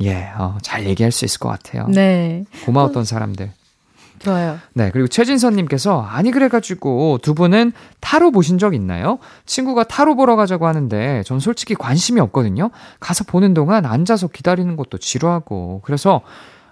[0.03, 1.87] 예, 어, 잘 얘기할 수 있을 것 같아요.
[1.87, 2.43] 네.
[2.65, 3.51] 고마웠던 사람들.
[4.23, 4.59] 좋아요.
[4.73, 9.19] 네, 그리고 최진선님께서 아니 그래가지고 두 분은 타로 보신 적 있나요?
[9.45, 12.69] 친구가 타로 보러 가자고 하는데 전 솔직히 관심이 없거든요.
[12.99, 16.21] 가서 보는 동안 앉아서 기다리는 것도 지루하고 그래서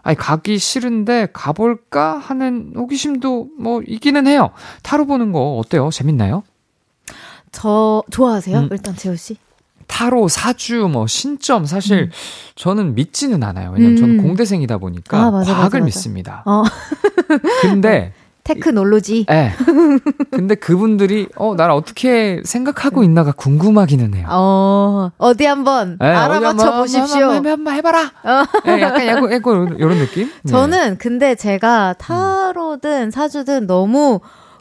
[0.04, 4.52] 아니 가기 싫은데 가볼까 하는 호기심도 뭐 있기는 해요.
[4.84, 5.90] 타로 보는 거 어때요?
[5.92, 6.44] 재밌나요?
[7.52, 8.60] 저, 좋아하세요?
[8.60, 8.70] 음.
[8.72, 9.38] 일단 재호 씨?
[9.90, 12.12] 타로, 사주, 뭐 신점 사실
[12.56, 13.72] 저는 믿지는 않아요.
[13.72, 13.98] 왜냐면 음.
[13.98, 15.86] 저는 공대생이다 보니까 아, 맞아, 과학을 맞아, 맞아.
[15.86, 16.44] 믿습니다.
[16.46, 16.64] 어,
[17.62, 18.14] 근데
[18.46, 19.26] 테크놀로지.
[19.30, 19.52] 예.
[20.32, 24.28] 근데 그분들이 어 나를 어떻게 생각하고 있나가 궁금하기는 해요.
[24.30, 27.28] 어, 어디 한번 예, 알아맞혀 보십시오.
[27.28, 27.34] 어.
[27.34, 28.12] 한번, 한번 해봐라.
[28.68, 30.32] 예, 약간 야구, 야구 이런 느낌.
[30.44, 30.52] 네.
[30.52, 34.20] 저는 근데 제가 타로든 사주든 너무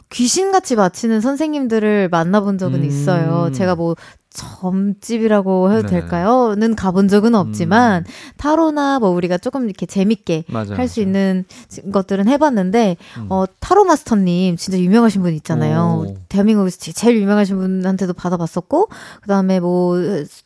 [0.09, 2.85] 귀신같이 마치는 선생님들을 만나본 적은 음.
[2.85, 3.51] 있어요.
[3.53, 3.95] 제가 뭐
[4.39, 6.01] 점집이라고 해도 네네.
[6.01, 8.05] 될까요?는 가본 적은 없지만
[8.37, 10.55] 타로나 뭐 우리가 조금 이렇게 재밌게 음.
[10.55, 10.99] 할 수.
[10.99, 11.45] 있는
[11.93, 13.27] 것들은 해봤는데 음.
[13.29, 16.05] 어 타로 마스터님 진짜 유명하신 분 있잖아요.
[16.07, 16.17] 오.
[16.27, 18.89] 대한민국에서 제- 제일 유명하신 분한테도 받아봤었고
[19.21, 19.95] 그다음에 뭐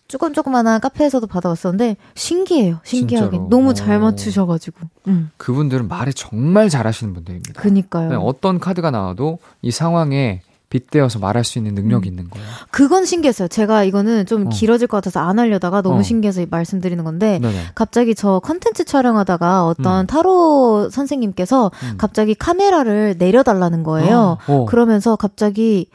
[0.08, 2.80] 조금 조그만한 카페에서도 받아봤었는데 신기해요.
[2.84, 3.50] 신기하게 진짜로.
[3.50, 4.02] 너무 잘 오.
[4.02, 4.78] 맞추셔가지고.
[5.08, 7.60] 음, 그분들은 말을 정말 잘하시는 분들입니다.
[7.60, 8.10] 그니까요.
[8.10, 10.42] 네, 어떤 카드가 나와도 이 상황에
[10.74, 12.12] 빗대어서 말할 수 있는 능력이 음.
[12.12, 12.48] 있는 거예요.
[12.72, 13.48] 그건 신기했어요.
[13.48, 14.50] 제가 이거는 좀 어.
[14.50, 16.02] 길어질 것 같아서 안 하려다가 너무 어.
[16.02, 17.58] 신기해서 말씀드리는 건데 네네.
[17.76, 20.08] 갑자기 저 컨텐츠 촬영하다가 어떤 음.
[20.08, 21.98] 타로 선생님께서 음.
[22.00, 24.38] 갑자기 카메라를 내려달라는 거예요.
[24.48, 24.54] 어.
[24.54, 24.66] 어.
[24.66, 25.90] 그러면서 갑자기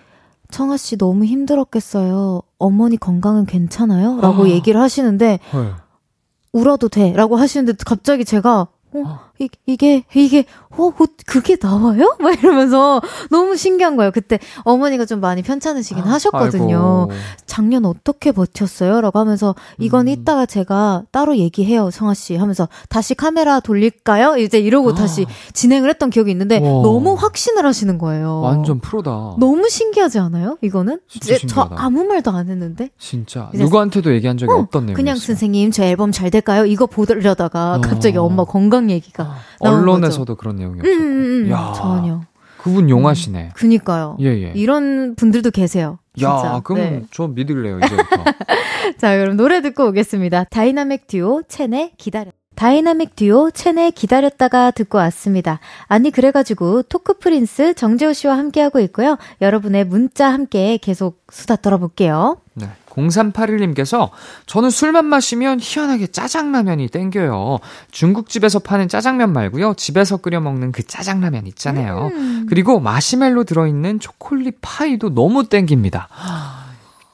[0.53, 2.43] 청아 씨 너무 힘들었겠어요.
[2.59, 4.21] 어머니 건강은 괜찮아요?
[4.21, 4.49] 라고 아.
[4.49, 5.75] 얘기를 하시는데 헐.
[6.53, 7.13] 울어도 돼.
[7.15, 9.21] 라고 하시는데 갑자기 제가 어, 어.
[9.39, 10.93] 이, 이게, 이게, 어,
[11.27, 12.17] 그게 나와요?
[12.21, 14.11] 막 이러면서 너무 신기한 거예요.
[14.11, 17.09] 그때 어머니가 좀 많이 편찮으시긴 아, 하셨거든요.
[17.11, 17.21] 아이고.
[17.47, 19.01] 작년 어떻게 버텼어요?
[19.01, 20.09] 라고 하면서 이건 음.
[20.09, 22.37] 이따가 제가 따로 얘기해요, 성아 씨.
[22.37, 24.37] 하면서 다시 카메라 돌릴까요?
[24.39, 24.95] 이제 이러고 아.
[24.95, 26.69] 다시 진행을 했던 기억이 있는데 와.
[26.83, 28.41] 너무 확신을 하시는 거예요.
[28.41, 29.37] 완전 프로다.
[29.39, 30.59] 너무 신기하지 않아요?
[30.63, 31.01] 이거는?
[31.09, 32.91] 진짜 저 아무 말도 안 했는데.
[32.99, 33.51] 진짜.
[33.55, 34.97] 누구한테도 얘기한 적이 어, 없던 내용.
[34.97, 36.65] 그냥 선생님, 저 앨범 잘 될까요?
[36.67, 37.81] 이거 보려다가 어.
[37.81, 39.28] 갑자기 엄마 건강 얘기가
[39.61, 40.89] 언론에서도 그런 내용이었어.
[40.89, 42.21] 음, 음, 음, 야 전혀.
[42.59, 43.45] 그분 용하시네.
[43.45, 44.17] 음, 그니까요.
[44.21, 44.53] 예, 예.
[44.55, 45.99] 이런 분들도 계세요.
[46.15, 46.29] 진짜.
[46.29, 47.03] 야, 그럼 네.
[47.13, 48.25] 저 믿을래요, 이제부터.
[48.99, 50.45] 자, 그럼 노래 듣고 오겠습니다.
[50.51, 52.33] 다이나믹 듀오 첸의 기다려.
[52.57, 55.61] 다이나믹 듀오 첸의 기다렸다가 듣고 왔습니다.
[55.87, 59.17] 아니 그래가지고 Talk Prince 정재호 씨와 함께하고 있고요.
[59.41, 62.39] 여러분의 문자 함께 계속 수다 떨어볼게요.
[62.55, 62.67] 네.
[62.89, 64.11] 0381님께서
[64.47, 67.59] 저는 술만 마시면 희한하게 짜장라면이 땡겨요.
[67.91, 69.75] 중국집에서 파는 짜장면 말고요.
[69.75, 72.11] 집에서 끓여 먹는 그 짜장라면 있잖아요.
[72.13, 72.47] 음.
[72.49, 76.09] 그리고 마시멜로 들어있는 초콜릿 파이도 너무 땡깁니다.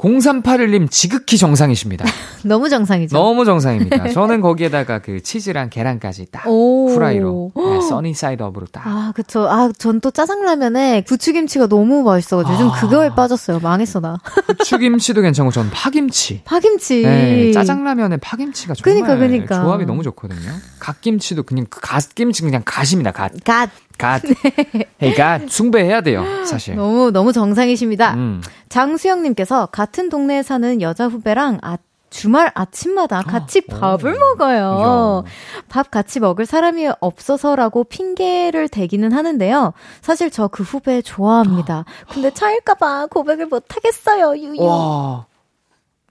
[0.04, 2.04] 0381님 지극히 정상이십니다.
[2.44, 3.16] 너무 정상이죠.
[3.16, 4.08] 너무 정상입니다.
[4.12, 8.86] 저는 거기에다가 그 치즈랑 계란까지 딱 후라이로 네, sunny-side up으로 딱.
[8.86, 9.48] 아, 그쵸.
[9.48, 12.80] 아, 전 또 짜장라면에 부추김치가 너무 맛있어가지고 요즘 아.
[12.80, 13.58] 그거에 빠졌어요.
[13.60, 14.18] 망했어 나.
[14.58, 16.42] 부추김치도 괜찮고 저는 파김치.
[16.44, 17.02] 파김치.
[17.02, 19.62] 네, 짜장라면에 파김치가 정말 그러니까, 그러니까.
[19.62, 20.50] 조합이 너무 좋거든요.
[20.80, 23.12] 갓김치도 그냥 그 갓김치 그냥 god입니다.
[23.12, 23.32] god.
[23.44, 23.70] god.
[23.98, 24.22] god.
[25.02, 25.48] hey god.
[25.48, 26.74] 숭배해야 돼요, 사실.
[26.76, 28.14] 너무, 너무 정상이십니다.
[28.14, 28.42] 음.
[28.68, 31.76] 장수영님께서 같은 동네에 사는 여자 후배랑 아,
[32.10, 34.18] 주말 아침마다 같이 아, 밥을 오.
[34.18, 35.24] 먹어요.
[35.26, 35.30] 야.
[35.68, 39.72] 밥 같이 먹을 사람이 없어서라고 핑계를 대기는 하는데요.
[40.00, 41.84] 사실 저 그 후배 좋아합니다.
[42.12, 44.36] 근데 차일까봐 고백을 못하겠어요.
[44.36, 44.62] 유유.
[44.62, 45.26] 와,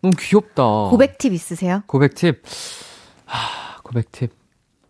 [0.02, 0.64] 너무 귀엽다.
[0.90, 1.84] 고백 팁 있으세요?
[1.88, 2.44] 고백 팁.
[3.26, 4.32] 하, 고백 팁.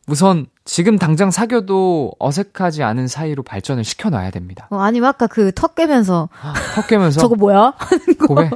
[0.08, 4.68] 우선 지금 당장 사귀어도 어색하지 않은 사이로 발전을 시켜놔야 됩니다.
[4.70, 6.30] 어, 아니면 아까 그 턱 깨면서
[6.76, 7.74] 턱 깨면서 저거 뭐야?
[8.28, 8.50] 고백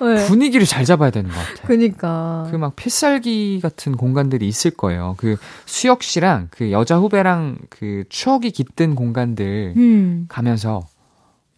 [0.00, 0.26] 네.
[0.28, 1.66] 분위기를 잘 잡아야 되는 것 같아요.
[1.66, 5.14] 그니까 그 막 필살기 같은 공간들이 있을 거예요.
[5.18, 5.36] 그
[5.66, 10.26] 수혁 씨랑 그 여자 후배랑 그 추억이 깃든 공간들 음.
[10.28, 10.82] 가면서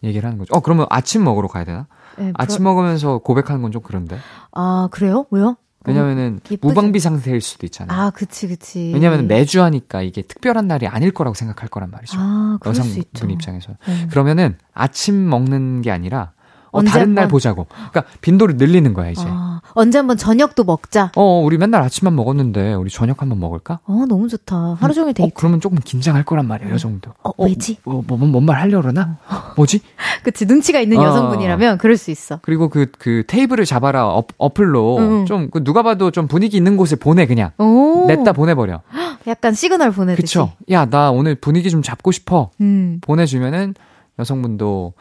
[0.03, 0.55] 얘기를 하는 거죠.
[0.55, 1.87] 어 그러면 아침 먹으러 가야 되나?
[2.17, 4.17] 네, 아침 먹으면서 고백하는 건 좀 그런데.
[4.51, 5.25] 아 그래요?
[5.31, 5.55] 왜요?
[5.85, 7.97] 왜냐면은 음, 무방비 상태일 수도 있잖아요.
[7.97, 8.91] 아, 그치, 그치.
[8.93, 12.17] 왜냐면 매주 하니까 이게 특별한 날이 아닐 거라고 생각할 거란 말이죠.
[12.19, 13.75] 아, 여성분 입장에서.
[13.87, 14.07] 음.
[14.09, 16.32] 그러면은 아침 먹는 게 아니라
[16.73, 17.67] 어, 다른 날 보자고.
[17.69, 19.23] 그러니까 빈도를 늘리는 거야 이제.
[19.25, 21.11] 아, 언제 한번 저녁도 먹자.
[21.15, 23.79] 어, 우리 맨날 아침만 먹었는데 우리 저녁 한번 먹을까?
[23.85, 24.77] 어, 너무 좋다.
[24.79, 25.29] 하루 종일 데이트.
[25.29, 27.11] 어, 그러면 조금 긴장할 거란 말이에요, 여 정도.
[27.23, 27.77] 어, 어 왜지?
[27.85, 29.17] 어, 뭐, 뭐, 뭔말 하려 그러나?
[29.55, 29.81] 뭐지?
[30.23, 32.39] 그치, 눈치가 있는 어, 여성분이라면 그럴 수 있어.
[32.41, 35.25] 그리고 그, 그 테이블을 잡아라 어, 어플로 음.
[35.25, 37.51] 좀, 그 누가 봐도 좀 분위기 있는 곳에 보내, 그냥.
[37.59, 38.05] 오.
[38.07, 38.81] 냈다 보내버려.
[39.27, 40.21] 약간 시그널 보내듯이.
[40.21, 40.51] 그쵸.
[40.71, 42.49] 야, 나 오늘 분위기 좀 잡고 싶어.
[42.59, 42.99] 음.
[43.01, 43.75] 보내주면은
[44.19, 44.93] 여성분도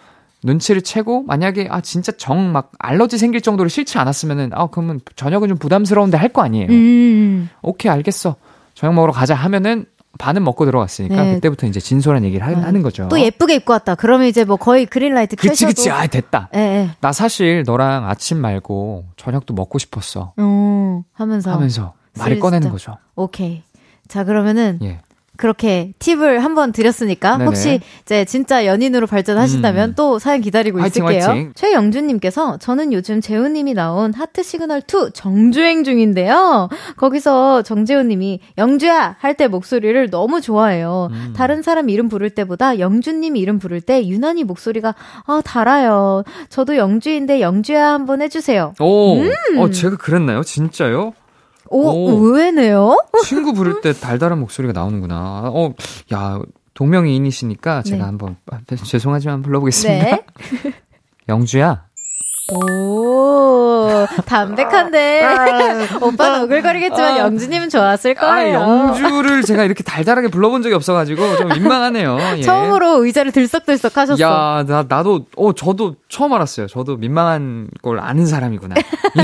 [0.45, 5.49] 눈치를 채고 만약에 아 진짜 정 막 알러지 생길 정도로 싫지 않았으면은 아 그러면 저녁은
[5.49, 6.69] 좀 부담스러운데 할 거 아니에요.
[6.71, 7.49] 음.
[7.63, 8.37] 오케이 알겠어.
[8.75, 9.85] 저녁 먹으러 가자 하면은
[10.19, 11.35] 반은 먹고 들어갔으니까 네.
[11.35, 13.09] 그때부터 이제 진솔한 얘기를 하, 아, 는 거죠.
[13.09, 13.95] 또 예쁘게 입고 왔다.
[13.95, 15.51] 그러면 이제 뭐 거의 green light 켜셔도.
[15.53, 15.91] 그치 그치.
[15.91, 16.49] 아 됐다.
[16.53, 16.91] 네, 네.
[17.01, 20.35] 나 사실 너랑 아침 말고 저녁도 먹고 싶었어.
[20.39, 22.99] 음, 하면서 하면서 말을 꺼내는 거죠.
[23.15, 23.63] 오케이.
[24.09, 25.01] 자 그러면은 예.
[25.39, 27.45] 그렇게 팁을 한번 드렸으니까 네네.
[27.47, 29.95] 혹시 이제 진짜 연인으로 발전하신다면 음.
[29.97, 31.25] 또 사연 기다리고 화이팅, 있을게요.
[31.29, 31.53] 화이팅.
[31.55, 36.69] 최영준님께서 저는 요즘 재훈님이 나온 하트 시그널 2 정주행 중인데요.
[36.97, 41.09] 거기서 정재훈님이 영주야 할 때 목소리를 너무 좋아해요.
[41.11, 41.33] 음.
[41.35, 44.95] 다른 사람 이름 부를 때보다 영준님 이름 부를 때 유난히 목소리가
[45.27, 46.23] 아 달아요.
[46.51, 48.75] 저도 영주인데 영주야 한번 해주세요.
[48.79, 49.33] 오, 음.
[49.59, 50.43] 어 제가 그랬나요?
[50.43, 51.15] 진짜요?
[51.73, 52.97] 오, 오, 의외네요?
[53.25, 55.51] 친구 부를 때 달달한 목소리가 나오는구나.
[55.53, 55.75] 어,
[56.13, 56.39] 야,
[56.75, 58.03] 동명이인이시니까 제가 네.
[58.05, 60.05] 한번, 아, 죄송하지만 불러보겠습니다.
[60.05, 60.25] 네.
[61.29, 61.87] 영주야.
[62.55, 65.23] 오, 담백한데.
[66.01, 68.59] 오빠는 오글거리겠지만 아, 영주님은 좋았을 거예요.
[68.61, 72.19] 아, 영주를 제가 이렇게 달달하게 불러본 적이 없어가지고 좀 민망하네요.
[72.39, 72.43] 예.
[72.43, 74.21] 처음으로 의자를 들썩들썩 하셨어.
[74.23, 76.67] 야, 나, 나도, 어, 저도 처음 알았어요.
[76.67, 78.75] 저도 민망한 걸 아는 사람이구나.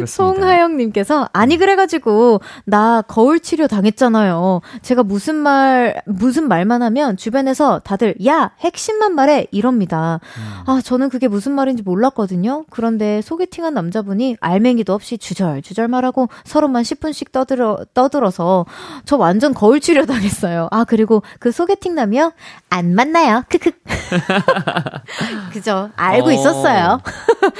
[0.00, 0.06] 예.
[0.06, 4.60] 송하영님께서, 아니, 그래가지고, 나 거울 치료 당했잖아요.
[4.82, 9.46] 제가 무슨 말, 무슨 말만 하면 주변에서 다들, 야, 핵심만 말해.
[9.50, 10.20] 이럽니다.
[10.36, 10.62] 음.
[10.66, 12.19] 아, 저는 그게 무슨 말인지 몰랐거든요.
[12.70, 18.66] 그런데 소개팅한 남자분이 알맹이도 없이 주절주절 말하고 서로만 10분씩 떠들어, 떠들어서
[19.06, 20.68] 저 완전 거울 치료 당했어요.
[20.70, 22.32] 아, 그리고 그 소개팅 남이요?
[22.68, 23.44] 안 만나요.
[23.48, 23.70] 크크.
[25.52, 25.90] 그죠.
[25.96, 27.00] 알고 어, 있었어요.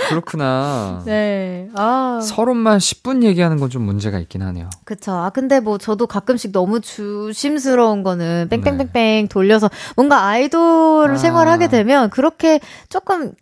[0.09, 1.03] 그렇구나.
[1.07, 1.69] 네.
[1.75, 2.21] 아.
[2.23, 4.69] 서로만 10분 얘기하는 건 좀 문제가 있긴 하네요.
[4.85, 5.13] 그쵸.
[5.13, 9.29] 아, 근데 뭐 저도 가끔씩 너무 조심스러운 거는 뺑뺑뺑뺑 네.
[9.29, 11.17] 돌려서 뭔가 아이돌 아.
[11.17, 13.33] 생활하게 되면 그렇게 조금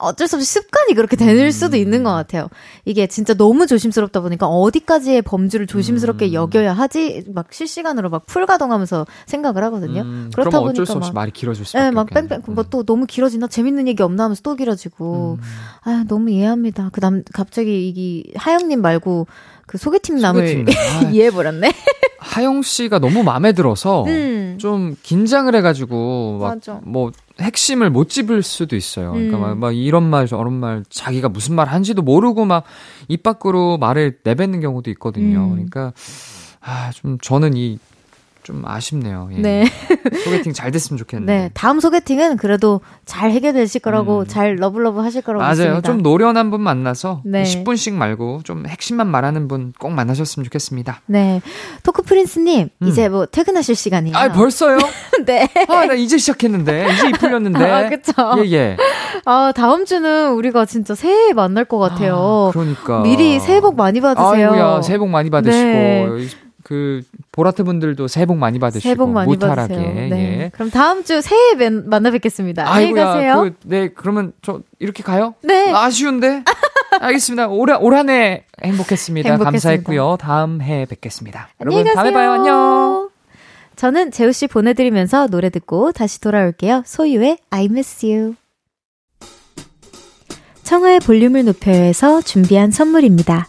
[0.00, 1.50] 어쩔 수 없이 습관이 그렇게 될 음.
[1.50, 2.48] 수도 있는 것 같아요.
[2.84, 6.32] 이게 진짜 너무 조심스럽다 보니까 어디까지의 범주를 조심스럽게 음.
[6.34, 10.02] 여겨야 하지 막 실시간으로 막 풀가동하면서 생각을 하거든요.
[10.02, 10.30] 음.
[10.32, 12.86] 그렇다 보니까 어쩔 수 없이 막, 말이 길어질 수밖에 네, 막 뺑뺑 뭐또 음.
[12.86, 15.44] 너무 길어지나 재밌는 얘기 없나 하면서 또 길어지고 음.
[15.82, 16.90] 아 너무 이해합니다.
[16.92, 19.26] 그다음 갑자기 이 하영님 말고
[19.66, 20.66] 그 소개팅 남을
[21.04, 21.72] 아, 이해해버렸네.
[22.18, 24.56] 하영 씨가 너무 마음에 들어서 음.
[24.60, 29.12] 좀 긴장을 해가지고 막 뭐 핵심을 못 집을 수도 있어요.
[29.12, 29.40] 그러니까 음.
[29.42, 32.64] 막, 막 이런 말 저런 말 자기가 무슨 말 한지도 모르고 막
[33.08, 35.44] 입 밖으로 말을 내뱉는 경우도 있거든요.
[35.44, 35.50] 음.
[35.52, 35.92] 그러니까
[36.60, 37.78] 아 좀 저는 이
[38.48, 39.28] 좀 아쉽네요.
[39.34, 39.40] 예.
[39.42, 39.64] 네.
[40.24, 41.32] 소개팅 잘 됐으면 좋겠는데.
[41.32, 41.50] 네.
[41.52, 44.26] 다음 소개팅은 그래도 잘 해결되실 거라고 음.
[44.26, 45.52] 잘 love love 하실 거라고 맞아요.
[45.56, 45.82] 믿습니다.
[45.82, 47.42] 좀 노련한 분 만나서 네.
[47.42, 51.02] 10분씩 말고 좀 핵심만 말하는 분 꼭 만나셨으면 좋겠습니다.
[51.06, 51.42] 네.
[51.82, 52.88] 토크 프린스님 음.
[52.88, 54.16] 이제 뭐 퇴근하실 시간이에요.
[54.16, 54.78] 아 벌써요?
[55.26, 55.46] 네.
[55.68, 57.70] 아나 이제 시작했는데 이제 이 풀렸는데.
[57.70, 58.12] 아 그쵸.
[58.46, 58.76] 예 예.
[59.26, 62.46] 아 다음 주는 우리가 진짜 새해 만날 것 같아요.
[62.48, 63.02] 아, 그러니까.
[63.02, 64.52] 미리 새해 복 많이 받으세요.
[64.52, 65.64] 아이고야 새해 복 많이 받으시고.
[65.64, 66.08] 네.
[66.64, 67.02] 그
[67.32, 69.74] 보라트 분들도 새해 복 많이 받으시고 새해 복 많이 무탈하게.
[69.74, 70.08] 받으세요.
[70.08, 70.40] 네.
[70.44, 70.50] 예.
[70.52, 72.70] 그럼 다음 주 새해에 ven, 만나 뵙겠습니다.
[72.70, 73.40] 안녕히 가세요.
[73.42, 75.34] 그, 네, 그러면 저 이렇게 가요?
[75.42, 75.72] 네.
[75.72, 76.42] 아쉬운데.
[77.00, 77.48] 알겠습니다.
[77.48, 79.28] 올, 올 한해 행복했습니다.
[79.28, 79.44] 행복했습니다.
[79.44, 80.16] 감사했고요.
[80.20, 81.48] 다음 해 뵙겠습니다.
[81.60, 81.94] 여러분 가세요.
[81.94, 82.32] 다음에 봐요.
[82.32, 83.10] 안녕.
[83.76, 86.82] 저는 재우 씨 보내드리면서 노래 듣고 다시 돌아올게요.
[86.84, 88.34] 소유의 I Miss You.
[90.64, 93.48] 청하의 볼륨을 높여서 준비한 선물입니다.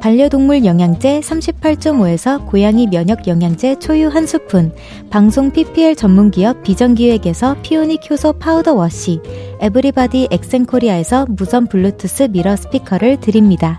[0.00, 4.72] 반려동물 영양제 38.5에서 고양이 면역 영양제 초유 한 스푼,
[5.10, 9.20] 방송 PPL 전문기업 비전기획에서 피오닉 효소 파우더 워시,
[9.60, 13.78] 에브리바디 엑센코리아에서 무선 블루투스 미러 스피커를 드립니다.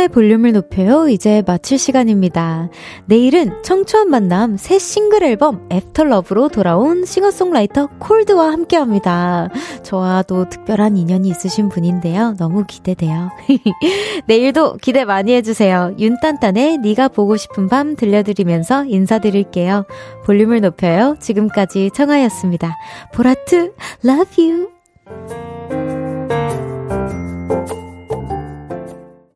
[0.00, 1.08] 청하의 볼륨을 높여요.
[1.08, 2.70] 이제 마칠 시간입니다.
[3.04, 9.48] 내일은 청초한 만남 새 싱글 앨범 After Love로 돌아온 싱어송라이터 콜드와 함께 합니다.
[9.82, 12.34] 저와 도 특별한 인연이 있으신 분인데요.
[12.38, 13.30] 너무 기대돼요.
[14.26, 15.94] 내일도 기대 많이 해주세요.
[15.98, 19.84] 윤딴딴의 네가 보고 싶은 밤 들려드리면서 인사드릴게요.
[20.24, 21.16] 볼륨을 높여요.
[21.20, 22.74] 지금까지 청하였습니다.
[23.12, 23.74] 보라트,
[24.04, 25.49] love you.